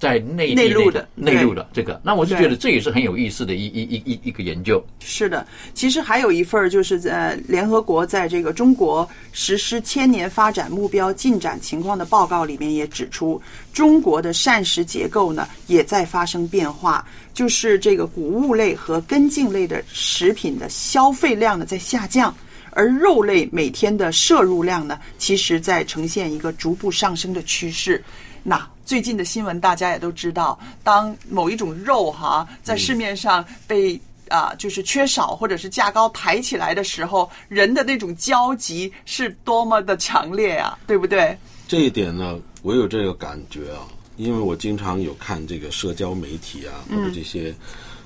[0.00, 4.84] 在内地内陆的内陆的这个，那我就觉得这也是很有意思的一一一一一个研究。
[4.98, 13.40] 是的，其实还有一份就是在联合国在这个中国实施千年发展目标进展情况的报告里面也指出，
[13.72, 22.34] 中国的膳食结构呢也在发生变化，就是这个谷物类和根茎类的食品的消费量呢在下降。
[22.78, 28.02] 而肉类每天的摄入量呢，其实在呈现一个逐步上升的趋势。
[28.44, 41.36] 那最近的新闻大家也都知道，当某一种肉哈在市面上被啊、就是缺少或者是价高抬起来的时候，人的那种焦急是多么的强烈啊，对不对？
[41.66, 47.52] 这一点呢，我有这个感觉啊，因为我经常有看这个社交媒体啊，或者这些、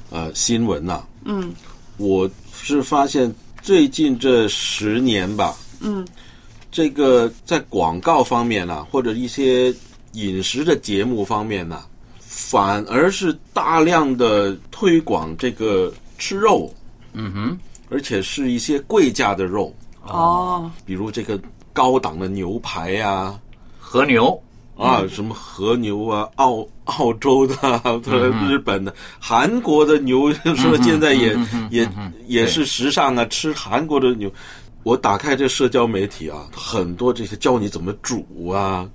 [0.08, 1.52] 呃新闻呐、嗯
[1.98, 6.06] 我是发现最近这十年吧，嗯。
[6.70, 9.70] 这个在广告方面啊，或者一些
[10.12, 11.84] 饮食的节目方面呢、
[12.18, 16.72] 反而是大量的推广这个吃肉，
[17.12, 17.58] 嗯哼，
[17.90, 19.70] 而且是一些贵价的肉，
[20.06, 21.38] 哦，比如这个
[21.74, 23.38] 高档的牛排呀、
[23.78, 24.42] 和牛
[24.76, 27.82] 啊，什么和牛啊，澳澳洲的、 啊、
[28.48, 31.36] 日本的、韩国的牛，说现在也
[31.70, 31.88] 也
[32.26, 34.32] 也是时尚啊，吃韩国的牛。
[34.82, 38.88] 我打开这社交媒体啊，很多这些教你怎么煮啊，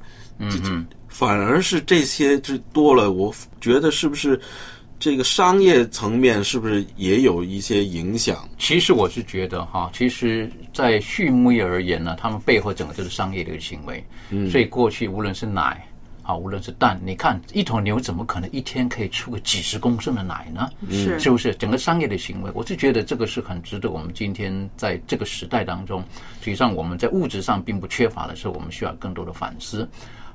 [0.50, 0.70] 这这
[1.08, 3.12] 反而是这些就多了。
[3.12, 4.40] 我觉得是不是
[5.00, 8.50] 这个商业层面是不是也有一些影响？
[8.58, 14.04] 其实我是觉得哈，其实，在畜牧业而言呢，他们背后整个就是商业的一个行为。
[14.30, 15.88] 嗯所以过去无论是奶
[16.24, 20.68] 啊，无论是蛋，你看一头牛怎么可能一天可以出个几十公升的奶呢？
[20.90, 21.54] 是是不是？
[21.56, 26.04] 整个商业的行为，我是觉得这个是很值得我们今天在这个时代当中，
[26.42, 29.88] 实际上我们在物质上并不缺乏的时候，我们需要更多的反思。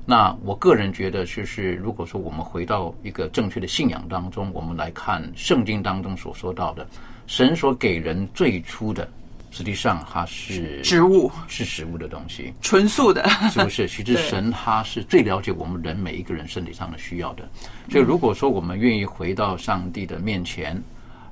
[0.05, 6.85] 那我个人觉得，就是如果说我们回到一个正确的信仰当中，我们来看圣经当中所说到的，
[7.25, 9.07] 神所给人最初的，
[9.49, 13.87] 实际上它是植物，是食物的东西，纯素的， 是不是？
[13.87, 17.47] 其实神他是最了解我们人每一个人身体上的需要的。
[17.89, 20.81] 所以如果说我们愿意回到上帝的面前，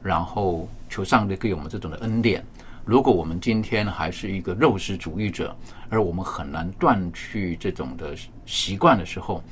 [0.01, 2.41] 然后求上帝给我们这种的恩典。
[2.84, 5.55] 如果我们今天还是一个肉食主义者，
[5.91, 8.15] 而我们很难断去这种的
[8.45, 9.43] 习惯的时候，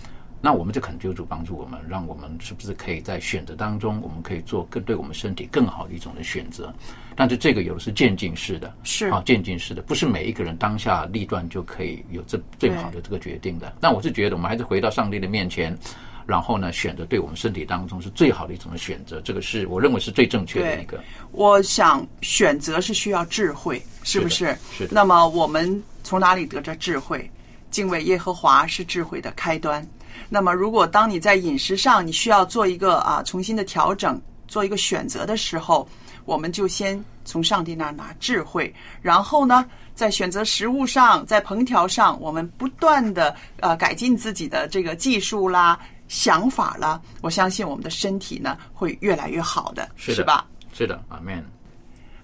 [0.41, 6.73] 那我们就恳求主帮助我们，让我们是不是可以在选择当中，我们可以做更对我们身体更好的一种的选择。
[7.13, 13.75] 但是这个有的是渐进式的，是啊，渐进式的，不是每一个人当下立断就可以有这最好的这个决定的。
[13.81, 15.77] 那我是觉得，我们还是回到上帝的面前。
[16.25, 21.03] 然后呢，选择对我们身体当中是最好的一种的选择，这个是我认为是最正确的一个。
[21.31, 24.55] 我想选择是需要智慧，是不是？
[24.71, 24.93] 是的。
[24.93, 27.29] 那么我们从哪里得着智慧？
[27.71, 29.87] 敬畏耶和华是智慧的开端。
[30.27, 35.87] 那么，如果当你在饮食上你需要做一个啊重新的调整，做一个选择的时候，
[36.25, 45.79] 我们就先从上帝那儿拿智慧，然后呢，在选择食物上，在烹调上，我们不断的呃改进自己的这个技术啦。
[46.07, 50.43] 想法啦，我相信我们的身体呢会越来越好的，是是吧？
[50.73, 51.45] 是的，阿门。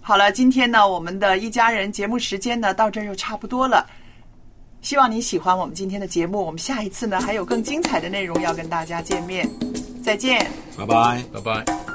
[0.07, 3.83] 好了，今天呢，我们的一家人节目时间呢到这儿又差不多了。
[4.81, 9.49] 希望你喜欢我们今天的节目，我们下一次呢还有更精彩的内容要跟大家见面。
[10.03, 10.45] 再见，
[10.77, 11.94] 拜拜，拜拜。